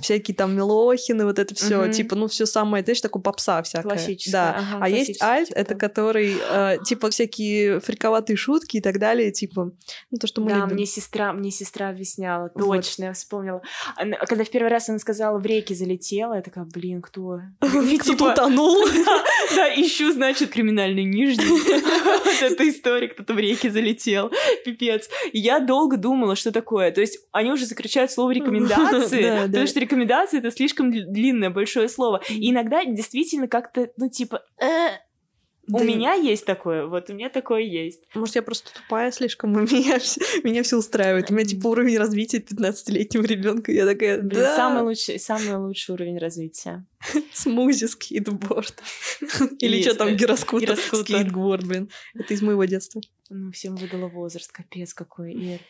всякие 0.00 0.34
там 0.34 0.54
Милохины, 0.54 1.24
вот 1.24 1.38
это 1.38 1.54
все, 1.54 1.90
типа, 1.90 2.16
ну 2.16 2.28
все 2.28 2.46
самое, 2.46 2.84
знаешь, 2.84 3.00
такое 3.00 3.22
попса 3.22 3.62
всякая. 3.62 3.82
Классическая, 3.88 4.32
Да. 4.32 4.56
ага, 4.58 4.78
а 4.84 4.88
есть 4.88 5.22
альт, 5.22 5.50
это 5.54 5.74
который 5.74 6.36
э, 6.50 6.78
типа 6.84 7.10
всякие 7.10 7.80
фриковатые 7.80 8.36
шутки 8.36 8.76
и 8.76 8.80
так 8.80 8.98
далее, 8.98 9.30
типа, 9.32 9.72
ну 10.10 10.18
то, 10.18 10.26
что 10.26 10.40
мы 10.42 10.50
Да, 10.50 10.56
любим. 10.60 10.74
мне 10.74 10.86
сестра, 10.86 11.32
мне 11.32 11.50
сестра 11.50 11.88
объясняла, 11.88 12.50
Вот. 12.54 12.76
точно, 12.76 13.04
я 13.04 13.12
вспомнила. 13.12 13.62
Она- 13.96 14.18
Когда 14.18 14.44
в 14.44 14.50
первый 14.50 14.68
раз 14.68 14.88
она 14.88 14.98
сказала, 14.98 15.38
в 15.38 15.46
реке 15.46 15.74
залетела, 15.74 16.34
я 16.34 16.42
такая, 16.42 16.64
блин, 16.64 17.00
кто? 17.00 17.40
И 17.62 17.98
Кто-то 17.98 18.04
типа, 18.18 18.32
утонул. 18.32 18.84
Да, 19.06 19.24
да, 19.56 19.68
ищу, 20.00 20.12
значит, 20.12 20.50
криминальный 20.50 21.04
нижний. 21.04 21.44
Вот 22.40 22.52
эта 22.52 22.68
история, 22.68 23.08
кто-то 23.08 23.34
в 23.34 23.38
реке 23.38 23.70
залетел. 23.70 24.30
Пипец. 24.64 25.08
Я 25.32 25.60
долго 25.60 25.96
думала, 25.96 26.36
что 26.36 26.52
такое. 26.52 26.90
То 26.90 27.00
есть 27.00 27.18
они 27.32 27.50
уже 27.50 27.66
сокращают 27.66 28.10
слово 28.10 28.30
рекомендации, 28.30 29.22
Да, 29.22 29.36
да. 29.40 29.46
потому 29.46 29.66
что 29.66 29.80
рекомендации 29.80 30.38
это 30.38 30.50
слишком 30.50 30.90
дл- 30.90 31.04
длинное, 31.06 31.50
большое 31.50 31.88
слово. 31.88 32.22
И 32.30 32.50
иногда 32.50 32.84
действительно 32.84 33.46
как-то, 33.48 33.90
ну, 33.96 34.08
типа, 34.08 34.42
«Э, 35.70 35.74
у 35.74 35.78
Да, 35.78 35.84
меня 35.84 36.14
есть 36.14 36.44
такое, 36.44 36.86
вот 36.86 37.10
у 37.10 37.14
меня 37.14 37.30
такое 37.30 37.62
есть. 37.62 38.02
Может, 38.14 38.36
я 38.36 38.42
просто 38.42 38.72
тупая 38.74 39.10
слишком, 39.12 39.52
и 39.64 39.74
меня, 39.74 39.98
меня 40.44 40.62
все 40.62 40.76
устраивает. 40.76 41.30
У 41.30 41.34
меня 41.34 41.44
типа 41.46 41.68
уровень 41.68 41.96
развития 41.98 42.38
15-летнего 42.38 43.24
ребенка. 43.24 43.72
Я 43.72 43.86
такая, 43.86 44.18
Блин, 44.20 44.42
да, 44.42 44.56
самый 44.56 44.82
лучший, 44.82 45.18
самый 45.18 45.56
лучший 45.56 45.92
уровень 45.94 46.18
развития. 46.18 46.86
смузи 47.32 47.86
скейтборд. 47.86 48.82
Или 49.60 49.82
что 49.82 49.94
там, 49.94 50.16
гироскутер, 50.16 50.74
гироскутер. 50.74 51.04
скейтборд, 51.04 51.66
блин. 51.66 51.90
Это 52.14 52.34
из 52.34 52.42
моего 52.42 52.64
детства. 52.64 53.00
Ну, 53.30 53.52
всем 53.52 53.76
выдала 53.76 54.08
возраст, 54.08 54.50
капец 54.52 54.92
какой. 54.92 55.32
Ир. 55.32 55.60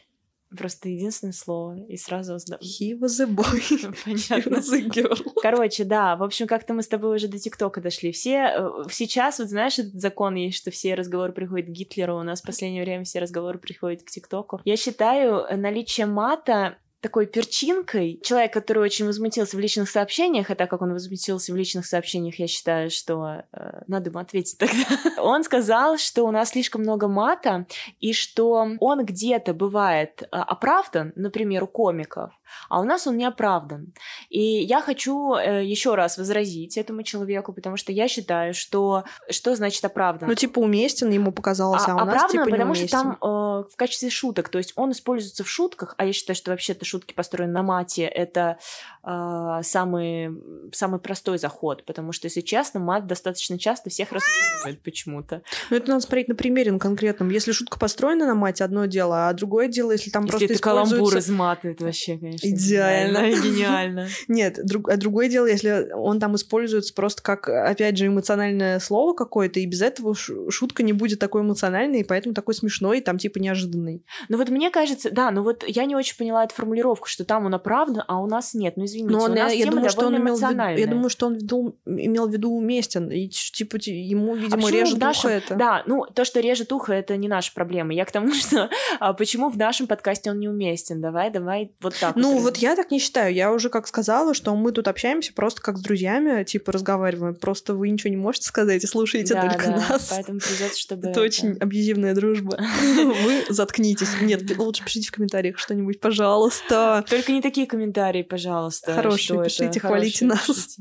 Просто 0.56 0.88
единственное 0.88 1.32
слово, 1.32 1.78
и 1.78 1.96
сразу 1.96 2.34
He 2.60 2.98
was 2.98 3.22
a 3.22 3.26
boy. 3.26 3.44
He 3.70 3.94
Понятно. 4.04 4.56
was 4.56 4.72
a 4.72 4.80
girl. 4.80 5.16
Короче, 5.40 5.84
да, 5.84 6.16
в 6.16 6.22
общем, 6.24 6.46
как-то 6.46 6.74
мы 6.74 6.82
с 6.82 6.88
тобой 6.88 7.16
уже 7.16 7.28
до 7.28 7.38
ТикТока 7.38 7.80
дошли. 7.80 8.10
Все 8.10 8.52
э, 8.56 8.70
сейчас, 8.90 9.38
вот 9.38 9.48
знаешь, 9.48 9.78
этот 9.78 9.94
закон 9.94 10.34
есть, 10.34 10.58
что 10.58 10.70
все 10.70 10.94
разговоры 10.94 11.32
приходят 11.32 11.68
к 11.68 11.70
Гитлеру, 11.70 12.18
у 12.18 12.22
нас 12.22 12.42
в 12.42 12.46
последнее 12.46 12.82
время 12.82 13.04
все 13.04 13.20
разговоры 13.20 13.58
приходят 13.58 14.02
к 14.02 14.10
ТикТоку. 14.10 14.60
Я 14.64 14.76
считаю 14.76 15.36
э, 15.36 15.56
наличие 15.56 16.06
мата 16.06 16.78
такой 17.00 17.26
перчинкой. 17.26 18.20
Человек, 18.22 18.52
который 18.52 18.82
очень 18.82 19.06
возмутился 19.06 19.56
в 19.56 19.60
личных 19.60 19.88
сообщениях, 19.88 20.50
а 20.50 20.54
так 20.54 20.68
как 20.68 20.82
он 20.82 20.92
возмутился 20.92 21.52
в 21.52 21.56
личных 21.56 21.86
сообщениях, 21.86 22.38
я 22.38 22.46
считаю, 22.46 22.90
что 22.90 23.44
э, 23.52 23.82
надо 23.86 24.10
ему 24.10 24.18
ответить 24.18 24.58
тогда. 24.58 24.84
Он 25.22 25.42
сказал, 25.42 25.96
что 25.98 26.24
у 26.24 26.30
нас 26.30 26.50
слишком 26.50 26.82
много 26.82 27.08
мата, 27.08 27.66
и 28.00 28.12
что 28.12 28.66
он 28.80 29.04
где-то 29.04 29.54
бывает 29.54 30.22
э, 30.22 30.26
оправдан, 30.30 31.12
например, 31.16 31.64
у 31.64 31.66
комиков, 31.66 32.32
а 32.68 32.80
у 32.80 32.84
нас 32.84 33.06
он 33.06 33.16
не 33.16 33.24
оправдан. 33.24 33.92
И 34.28 34.40
я 34.40 34.80
хочу 34.80 35.34
еще 35.34 35.94
раз 35.94 36.18
возразить 36.18 36.76
этому 36.76 37.02
человеку, 37.02 37.52
потому 37.52 37.76
что 37.76 37.92
я 37.92 38.08
считаю, 38.08 38.54
что 38.54 39.04
что 39.28 39.54
значит 39.56 39.84
оправдан? 39.84 40.28
Ну, 40.28 40.34
типа, 40.34 40.58
уместен 40.58 41.10
ему 41.10 41.32
показалось, 41.32 41.82
а, 41.86 41.94
у 41.94 41.98
нас, 41.98 42.08
оправданно, 42.08 42.44
типа, 42.44 42.50
потому 42.50 42.74
что 42.74 42.84
неуместен. 42.84 42.98
там 42.98 43.18
э, 43.20 43.64
в 43.70 43.76
качестве 43.76 44.10
шуток, 44.10 44.48
то 44.48 44.58
есть 44.58 44.72
он 44.76 44.92
используется 44.92 45.44
в 45.44 45.48
шутках, 45.48 45.94
а 45.98 46.04
я 46.04 46.12
считаю, 46.12 46.36
что 46.36 46.50
вообще-то 46.50 46.84
шутки 46.84 47.14
построены 47.14 47.52
на 47.52 47.62
мате, 47.62 48.04
это 48.04 48.58
э, 49.04 49.60
самый, 49.62 50.30
самый 50.72 51.00
простой 51.00 51.38
заход, 51.38 51.84
потому 51.84 52.12
что, 52.12 52.26
если 52.26 52.40
честно, 52.40 52.80
мат 52.80 53.06
достаточно 53.06 53.58
часто 53.58 53.90
всех 53.90 54.12
расстраивает 54.12 54.82
почему-то. 54.82 55.42
Ну, 55.70 55.76
это 55.76 55.90
надо 55.90 56.00
смотреть 56.02 56.28
на 56.28 56.34
примере 56.34 56.72
на 56.72 56.78
конкретном. 56.78 57.30
Если 57.30 57.52
шутка 57.52 57.78
построена 57.78 58.26
на 58.26 58.34
мате, 58.34 58.64
одно 58.64 58.86
дело, 58.86 59.28
а 59.28 59.32
другое 59.32 59.68
дело, 59.68 59.92
если 59.92 60.10
там 60.10 60.24
Если 60.24 60.30
просто 60.30 60.52
это 60.54 60.62
каламбур 60.62 60.94
используется... 60.94 61.32
из 61.32 61.36
мата, 61.36 61.68
это 61.68 61.84
вообще, 61.84 62.18
конечно, 62.18 62.39
Идеально. 62.42 63.30
гениально. 63.42 64.08
Нет, 64.28 64.58
друг- 64.64 64.88
а 64.88 64.96
другое 64.96 65.28
дело, 65.28 65.46
если 65.46 65.90
он 65.94 66.20
там 66.20 66.34
используется 66.36 66.94
просто 66.94 67.22
как, 67.22 67.48
опять 67.48 67.96
же, 67.96 68.06
эмоциональное 68.06 68.78
слово 68.80 69.14
какое-то, 69.14 69.60
и 69.60 69.66
без 69.66 69.82
этого 69.82 70.14
шутка 70.14 70.82
не 70.82 70.92
будет 70.92 71.18
такой 71.18 71.42
эмоциональной, 71.42 72.00
и 72.00 72.04
поэтому 72.04 72.34
такой 72.34 72.54
смешной, 72.54 72.98
и 72.98 73.00
там 73.00 73.18
типа 73.18 73.38
неожиданный. 73.38 74.04
Ну 74.28 74.38
вот 74.38 74.48
мне 74.48 74.70
кажется, 74.70 75.10
да, 75.10 75.30
ну 75.30 75.42
вот 75.42 75.64
я 75.66 75.84
не 75.84 75.96
очень 75.96 76.16
поняла 76.16 76.44
эту 76.44 76.54
формулировку, 76.54 77.06
что 77.08 77.24
там 77.24 77.46
он 77.46 77.54
оправдан, 77.54 78.04
а 78.06 78.20
у 78.20 78.26
нас 78.26 78.54
нет. 78.54 78.74
Ну 78.76 78.84
извините, 78.84 79.12
Но 79.12 79.24
у 79.24 79.28
нас 79.28 79.52
я 79.52 79.64
тема 79.64 79.76
думаю, 79.76 79.90
что 79.90 80.06
он 80.06 80.16
имел 80.16 80.34
в 80.36 80.40
виду, 80.40 80.62
я 80.80 80.86
думаю, 80.86 81.10
что 81.10 81.26
он 81.26 81.34
виду- 81.36 81.76
имел 81.86 82.28
в 82.28 82.32
виду 82.32 82.50
уместен, 82.52 83.10
и 83.10 83.28
типа 83.28 83.78
ти- 83.78 83.92
ему, 84.00 84.34
видимо, 84.34 84.62
почему 84.62 84.68
режет 84.80 84.98
нашем- 84.98 85.30
ухо 85.30 85.36
это. 85.38 85.54
Да, 85.56 85.82
ну 85.86 86.04
то, 86.12 86.24
что 86.24 86.40
режет 86.40 86.72
ухо, 86.72 86.92
это 86.92 87.16
не 87.16 87.28
наша 87.28 87.52
проблема. 87.54 87.92
Я 87.94 88.04
к 88.04 88.12
тому, 88.12 88.32
что 88.32 88.70
а, 88.98 89.12
почему 89.12 89.48
в 89.48 89.56
нашем 89.56 89.86
подкасте 89.86 90.30
он 90.30 90.38
неуместен. 90.40 91.00
Давай, 91.00 91.30
давай, 91.30 91.72
вот 91.80 91.94
так. 92.00 92.16
Ну, 92.16 92.29
раз- 92.34 92.42
вот 92.42 92.56
я 92.58 92.76
так 92.76 92.90
не 92.90 92.98
считаю. 92.98 93.34
Я 93.34 93.52
уже 93.52 93.68
как 93.68 93.86
сказала, 93.86 94.34
что 94.34 94.54
мы 94.54 94.72
тут 94.72 94.88
общаемся 94.88 95.32
просто 95.32 95.60
как 95.62 95.78
с 95.78 95.80
друзьями, 95.80 96.44
типа 96.44 96.72
разговариваем. 96.72 97.34
Просто 97.34 97.74
вы 97.74 97.90
ничего 97.90 98.10
не 98.10 98.16
можете 98.16 98.46
сказать 98.46 98.82
и 98.84 98.86
слушаете 98.86 99.34
да, 99.34 99.42
только 99.42 99.66
да, 99.66 99.86
нас. 99.88 100.08
Поэтому 100.10 100.40
придется, 100.40 100.78
чтобы... 100.78 101.08
Это 101.08 101.20
очень 101.20 101.56
абьюзивная 101.58 102.14
дружба. 102.14 102.58
Вы 102.96 103.44
заткнитесь. 103.48 104.08
Нет, 104.20 104.56
лучше 104.58 104.84
пишите 104.84 105.08
в 105.08 105.12
комментариях 105.12 105.58
что-нибудь, 105.58 106.00
пожалуйста. 106.00 107.04
Только 107.08 107.32
не 107.32 107.42
такие 107.42 107.66
комментарии, 107.66 108.22
пожалуйста. 108.22 108.92
Хорошие, 108.94 109.18
что 109.18 109.34
это. 109.34 109.44
пишите, 109.44 109.80
хвалите 109.80 110.24
нас. 110.24 110.78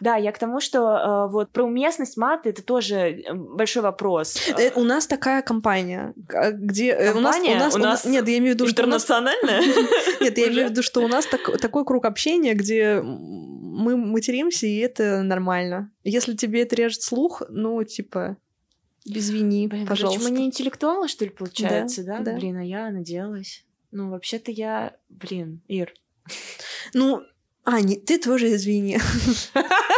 Да, 0.00 0.16
я 0.16 0.32
к 0.32 0.38
тому, 0.38 0.60
что 0.60 1.26
э, 1.28 1.32
вот 1.32 1.50
про 1.50 1.64
уместность 1.64 2.16
мата 2.16 2.48
это 2.48 2.62
тоже 2.62 2.96
э, 2.96 3.34
большой 3.34 3.82
вопрос. 3.82 4.36
Э, 4.56 4.70
У 4.74 4.84
нас 4.84 5.06
такая 5.06 5.42
компания, 5.42 6.14
где 6.16 7.12
у 7.14 7.20
нас, 7.20 7.36
у 7.74 7.78
нас, 7.78 8.04
нет, 8.04 8.26
я 8.28 8.38
имею 8.38 8.52
в 8.52 8.54
виду, 8.56 8.66
что 8.66 8.82
Интернациональная? 8.82 9.60
нет, 10.20 10.38
я 10.38 10.48
имею 10.48 10.68
в 10.68 10.70
виду, 10.70 10.82
что 10.92 11.00
у 11.02 11.08
нас 11.08 11.24
так- 11.26 11.58
такой 11.58 11.86
круг 11.86 12.04
общения, 12.04 12.52
где 12.52 13.00
мы 13.00 13.96
материмся 13.96 14.66
и 14.66 14.76
это 14.76 15.22
нормально. 15.22 15.90
Если 16.04 16.36
тебе 16.36 16.60
это 16.60 16.76
режет 16.76 17.00
слух, 17.00 17.42
ну 17.48 17.82
типа 17.82 18.36
извини, 19.06 19.68
Блин, 19.68 19.86
короче, 19.86 20.02
пожалуйста. 20.02 20.30
мы 20.30 20.38
не 20.38 20.44
интеллектуалы, 20.44 21.08
что 21.08 21.24
ли, 21.24 21.30
получается, 21.30 22.04
да? 22.04 22.20
да. 22.20 22.34
Блин, 22.34 22.58
а 22.58 22.62
я 22.62 22.90
надеялась. 22.90 23.64
Ну, 23.90 24.10
вообще-то 24.10 24.50
я... 24.50 24.96
Блин, 25.08 25.62
Ир. 25.66 25.94
Ну, 26.92 27.22
Аня, 27.64 27.96
ты 27.98 28.18
тоже 28.18 28.54
извини. 28.54 28.98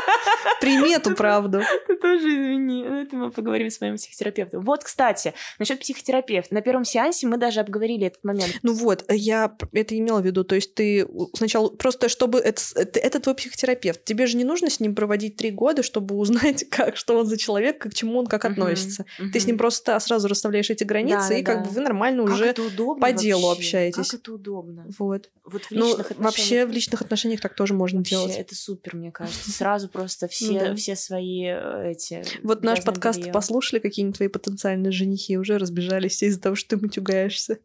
Прими 0.61 0.95
эту 0.95 1.14
правду. 1.14 1.61
Ты 1.87 1.97
тоже 1.97 2.29
извини. 2.29 2.85
Ну, 2.85 3.03
Это 3.03 3.17
мы 3.17 3.31
поговорим 3.31 3.71
с 3.71 3.81
моим 3.81 3.97
психотерапевтом. 3.97 4.62
Вот, 4.62 4.85
кстати, 4.85 5.35
насчет 5.59 5.81
психотерапевта. 5.81 6.55
На 6.55 6.61
первом 6.61 6.85
сеансе 6.85 7.27
мы 7.27 7.37
даже 7.37 7.61
обговорили 7.61 8.07
этот 8.07 8.25
момент. 8.25 8.59
Ну 8.62 8.75
вот, 8.75 9.05
я 9.11 9.55
это 9.73 9.99
имела 9.99 10.21
в 10.21 10.27
виду. 10.27 10.45
То 10.45 10.55
есть 10.55 10.75
ты 10.75 11.07
сначала 11.35 11.69
просто, 11.69 12.09
чтобы 12.09 12.38
это, 12.38 12.61
это, 12.75 12.99
это 13.01 13.21
твой 13.21 13.35
психотерапевт. 13.35 14.05
Тебе 14.05 14.27
же 14.27 14.37
не 14.37 14.45
нужно 14.45 14.71
с 14.71 14.81
ним 14.81 14.95
проводить 14.95 15.37
три 15.37 15.51
года, 15.51 15.83
чтобы 15.83 16.17
узнать, 16.17 16.64
как, 16.71 16.97
что 16.97 17.19
он 17.19 17.27
за 17.27 17.37
человек, 17.37 17.83
к 17.83 17.95
чему 17.95 18.19
он 18.19 18.27
как 18.27 18.45
относится. 18.45 19.05
Ты 19.33 19.40
с 19.40 19.47
ним 19.47 19.59
просто 19.59 19.99
сразу 20.01 20.29
расставляешь 20.29 20.71
эти 20.71 20.85
границы, 20.85 21.40
и 21.40 21.43
как 21.43 21.64
бы 21.64 21.71
вы 21.71 21.81
нормально 21.81 22.23
уже... 22.23 22.55
по 23.01 23.12
делу 23.12 23.51
общаетесь. 23.51 24.11
Как 24.11 24.21
это 24.21 24.33
удобно. 24.33 24.87
Вот. 24.99 25.31
Вот 25.45 25.64
в 25.64 25.71
Ну, 25.73 25.88
личных 25.88 26.11
отношениях. 26.11 26.25
вообще 26.25 26.67
в 26.67 26.71
личных 26.71 27.03
отношениях 27.03 27.40
так 27.40 27.55
тоже 27.55 27.75
можно 27.75 28.03
делать. 28.03 28.35
это 28.37 28.55
супер, 28.55 28.97
мне 28.97 29.11
кажется. 29.12 29.51
Сразу 29.64 29.88
просто 29.88 30.27
все, 30.29 30.44
Ну 30.53 30.59
да. 30.59 30.75
все 30.75 30.97
свои 30.97 31.45
э, 31.47 31.93
эти... 31.93 32.25
Вот 32.43 32.63
наш 32.63 32.83
подкаст 32.83 33.21
белье. 33.21 33.33
послушали 33.33 33.81
какие-нибудь 33.81 34.17
твои 34.17 34.29
потенциальные 34.29 34.93
женихи, 34.93 35.37
уже 35.39 35.59
разбежались 35.59 36.13
все 36.13 36.27
из-за 36.27 36.41
того, 36.41 36.55
что 36.57 36.77
ты 36.77 36.83
матюгаешься. 36.83 37.59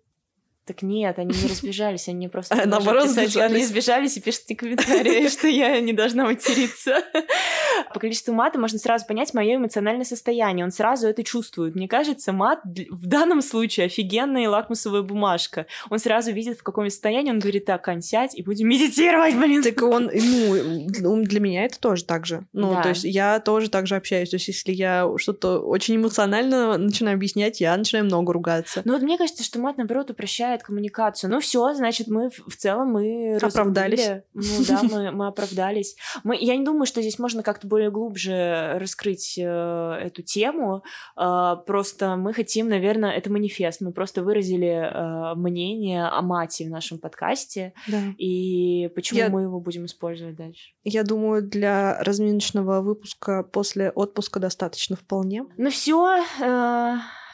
Так 0.70 0.84
нет, 0.84 1.18
они 1.18 1.36
не 1.36 1.50
разбежались, 1.50 2.08
они 2.08 2.18
мне 2.18 2.30
просто... 2.30 2.54
А, 2.62 2.68
наоборот, 2.68 3.06
писать. 3.06 3.32
сбежались. 3.32 3.56
Они 3.56 3.66
сбежались 3.66 4.18
и 4.18 4.22
пишут 4.22 4.44
мне 4.48 4.56
комментарии, 4.56 5.28
что 5.30 5.48
я 5.48 5.80
не 5.80 5.94
должна 5.94 6.26
материться. 6.26 7.02
По 7.94 8.00
количеству 8.00 8.36
мата 8.36 8.60
можно 8.60 8.78
сразу 8.78 9.08
понять 9.08 9.34
мое 9.34 9.56
эмоциональное 9.56 10.06
состояние. 10.06 10.64
Он 10.64 10.72
сразу 10.72 11.08
это 11.08 11.24
чувствует. 11.24 11.74
Мне 11.74 11.88
кажется, 11.88 12.34
мат 12.34 12.60
в 12.64 13.08
данном 13.08 13.42
случае 13.42 13.88
офигенная 13.88 14.48
лакмусовая 14.48 15.02
бумажка. 15.02 15.66
Он 15.90 15.98
сразу 15.98 16.32
видит, 16.32 16.60
в 16.60 16.64
каком 16.64 16.88
состоянии. 16.88 17.32
Он 17.32 17.40
говорит, 17.40 17.66
так, 17.66 17.88
Ань, 17.88 18.04
сядь 18.04 18.36
и 18.38 18.44
будем 18.44 18.68
медитировать, 18.68 19.36
блин. 19.36 19.64
Так 19.64 19.82
он, 19.82 20.12
ну, 20.14 20.88
ну, 21.00 21.24
для 21.24 21.40
меня 21.40 21.66
это 21.66 21.80
тоже 21.80 22.06
так 22.06 22.28
же. 22.28 22.46
Ну, 22.54 22.76
Да. 22.76 22.84
то 22.84 22.90
есть 22.90 23.06
я 23.06 23.40
тоже 23.40 23.72
так 23.72 23.88
же 23.88 23.96
общаюсь. 23.96 24.30
То 24.30 24.36
есть 24.36 24.48
если 24.50 24.72
я 24.72 25.10
что-то 25.18 25.60
очень 25.62 25.96
эмоционально 25.96 26.78
начинаю 26.78 27.16
объяснять, 27.16 27.60
я 27.60 27.76
начинаю 27.76 28.06
много 28.06 28.34
ругаться. 28.34 28.84
Ну 28.86 28.94
вот 28.94 29.02
мне 29.02 29.18
кажется, 29.18 29.44
что 29.44 29.58
мат, 29.60 29.78
наоборот, 29.78 30.12
упрощает 30.12 30.59
коммуникацию. 30.64 31.30
Ну 31.30 31.40
все, 31.40 31.74
значит, 31.74 32.08
мы 32.08 32.30
в 32.30 32.56
целом 32.56 32.92
мы 32.92 33.38
Оправдались. 33.38 34.24
Ну 34.34 34.44
да, 34.68 34.82
мы, 34.84 35.12
мы 35.12 35.28
оправдались. 35.28 35.96
Мы, 36.24 36.38
я 36.40 36.56
не 36.56 36.64
думаю, 36.64 36.86
что 36.86 37.02
здесь 37.02 37.20
можно 37.20 37.44
как-то 37.44 37.68
более 37.68 37.92
глубже 37.92 38.76
раскрыть 38.80 39.38
э, 39.38 39.44
эту 39.44 40.22
тему. 40.22 40.84
Э, 41.18 41.56
просто 41.66 42.16
мы 42.16 42.34
хотим, 42.34 42.70
наверное, 42.70 43.12
это 43.12 43.32
манифест. 43.32 43.82
Мы 43.82 43.92
просто 43.92 44.24
выразили 44.24 44.68
э, 44.68 45.36
мнение 45.36 46.06
о 46.06 46.22
мате 46.22 46.66
в 46.66 46.70
нашем 46.70 47.00
подкасте. 47.00 47.74
Да. 47.88 48.02
И 48.18 48.90
почему 48.96 49.20
Я- 49.20 49.30
мы 49.30 49.44
его 49.44 49.60
будем 49.60 49.86
использовать 49.86 50.36
дальше. 50.36 50.74
Я 50.84 51.04
думаю, 51.04 51.44
для 51.44 52.02
разминочного 52.04 52.82
выпуска 52.82 53.44
после 53.44 53.92
отпуска 53.92 54.40
достаточно 54.40 54.96
вполне. 54.96 55.46
Ну 55.58 55.70
все, 55.70 56.24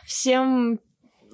всем 0.06 0.74
э, 0.74 0.78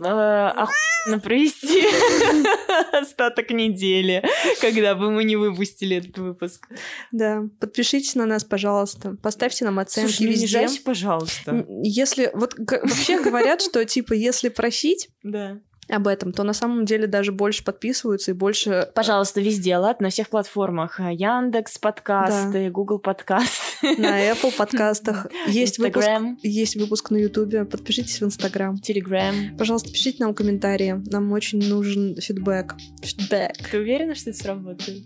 охуенно 0.09 1.19
провести 1.21 1.83
остаток 2.93 3.49
недели, 3.51 4.23
когда 4.61 4.95
бы 4.95 5.11
мы 5.11 5.23
не 5.23 5.35
выпустили 5.35 5.97
этот 5.97 6.17
выпуск. 6.17 6.67
Да, 7.11 7.43
подпишитесь 7.59 8.15
на 8.15 8.25
нас, 8.25 8.43
пожалуйста, 8.43 9.15
поставьте 9.21 9.65
нам 9.65 9.79
оценки 9.79 10.09
Слушай, 10.11 10.21
ну 10.23 10.27
не 10.29 10.33
везде. 10.33 10.47
жайте, 10.47 10.81
пожалуйста. 10.81 11.51
М, 11.51 11.81
Если 11.83 12.31
вот 12.33 12.55
вообще 12.57 13.21
говорят, 13.21 13.61
что 13.61 13.83
типа 13.85 14.13
если 14.13 14.49
просить 14.49 15.09
Да. 15.23 15.59
Об 15.91 16.07
этом, 16.07 16.31
то 16.33 16.43
на 16.43 16.53
самом 16.53 16.85
деле 16.85 17.07
даже 17.07 17.31
больше 17.31 17.63
подписываются 17.63 18.31
и 18.31 18.33
больше. 18.33 18.89
Пожалуйста, 18.95 19.41
везде, 19.41 19.77
ладно, 19.77 20.05
на 20.05 20.09
всех 20.09 20.29
платформах. 20.29 20.99
Яндекс 20.99 21.77
подкасты, 21.77 22.69
Google 22.69 22.99
подкасты, 22.99 23.97
На 23.97 24.31
Apple 24.31 24.55
подкастах 24.55 25.27
есть 25.47 25.79
выпуск, 25.79 26.07
Instagram, 26.07 26.37
есть 26.41 26.75
выпуск 26.75 27.11
на 27.11 27.17
YouTube. 27.17 27.69
Подпишитесь 27.69 28.21
в 28.21 28.25
Instagram. 28.25 28.75
Telegram. 28.75 29.57
Пожалуйста, 29.57 29.91
пишите 29.91 30.23
нам 30.23 30.33
комментарии. 30.33 31.01
Нам 31.11 31.31
очень 31.31 31.59
нужен 31.67 32.15
фидбэк. 32.15 32.75
Фидбэк. 33.01 33.69
Ты 33.69 33.79
уверена, 33.79 34.15
что 34.15 34.29
это 34.29 34.39
сработает? 34.39 35.03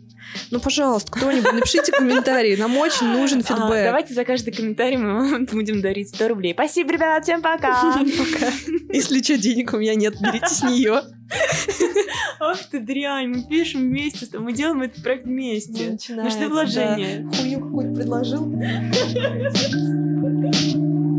Ну, 0.50 0.60
пожалуйста, 0.60 1.12
кто-нибудь 1.12 1.54
напишите 1.54 1.91
комментарии. 1.91 2.56
Нам 2.56 2.76
очень 2.78 3.08
нужен 3.08 3.39
А, 3.39 3.43
фидбэк. 3.43 3.86
давайте 3.86 4.13
за 4.13 4.26
каждый 4.26 4.54
комментарий 4.54 4.98
мы 4.98 5.30
вам 5.30 5.45
будем 5.52 5.82
дарить 5.82 6.10
100 6.10 6.28
рублей. 6.30 6.54
Спасибо, 6.54 6.93
ребят, 6.93 7.24
всем 7.24 7.41
пока! 7.41 7.76
Пока. 7.95 8.52
Если 8.91 9.21
что, 9.21 9.38
денег 9.38 9.74
у 9.74 9.78
меня 9.78 9.93
нет, 9.95 10.15
берите 10.19 10.48
с 10.48 10.63
нее. 10.75 11.01
Ах 12.39 12.63
ты 12.69 12.79
дрянь, 12.79 13.29
мы 13.29 13.43
пишем 13.43 13.81
вместе, 13.81 14.25
с 14.25 14.29
тобой, 14.29 14.47
мы 14.47 14.53
делаем 14.53 14.81
этот 14.81 15.03
проект 15.03 15.25
вместе. 15.25 15.97
Нужны 16.09 16.49
вложения. 16.49 17.27
Хую 17.35 17.59
какую-то 17.59 17.95
предложил. 17.99 18.45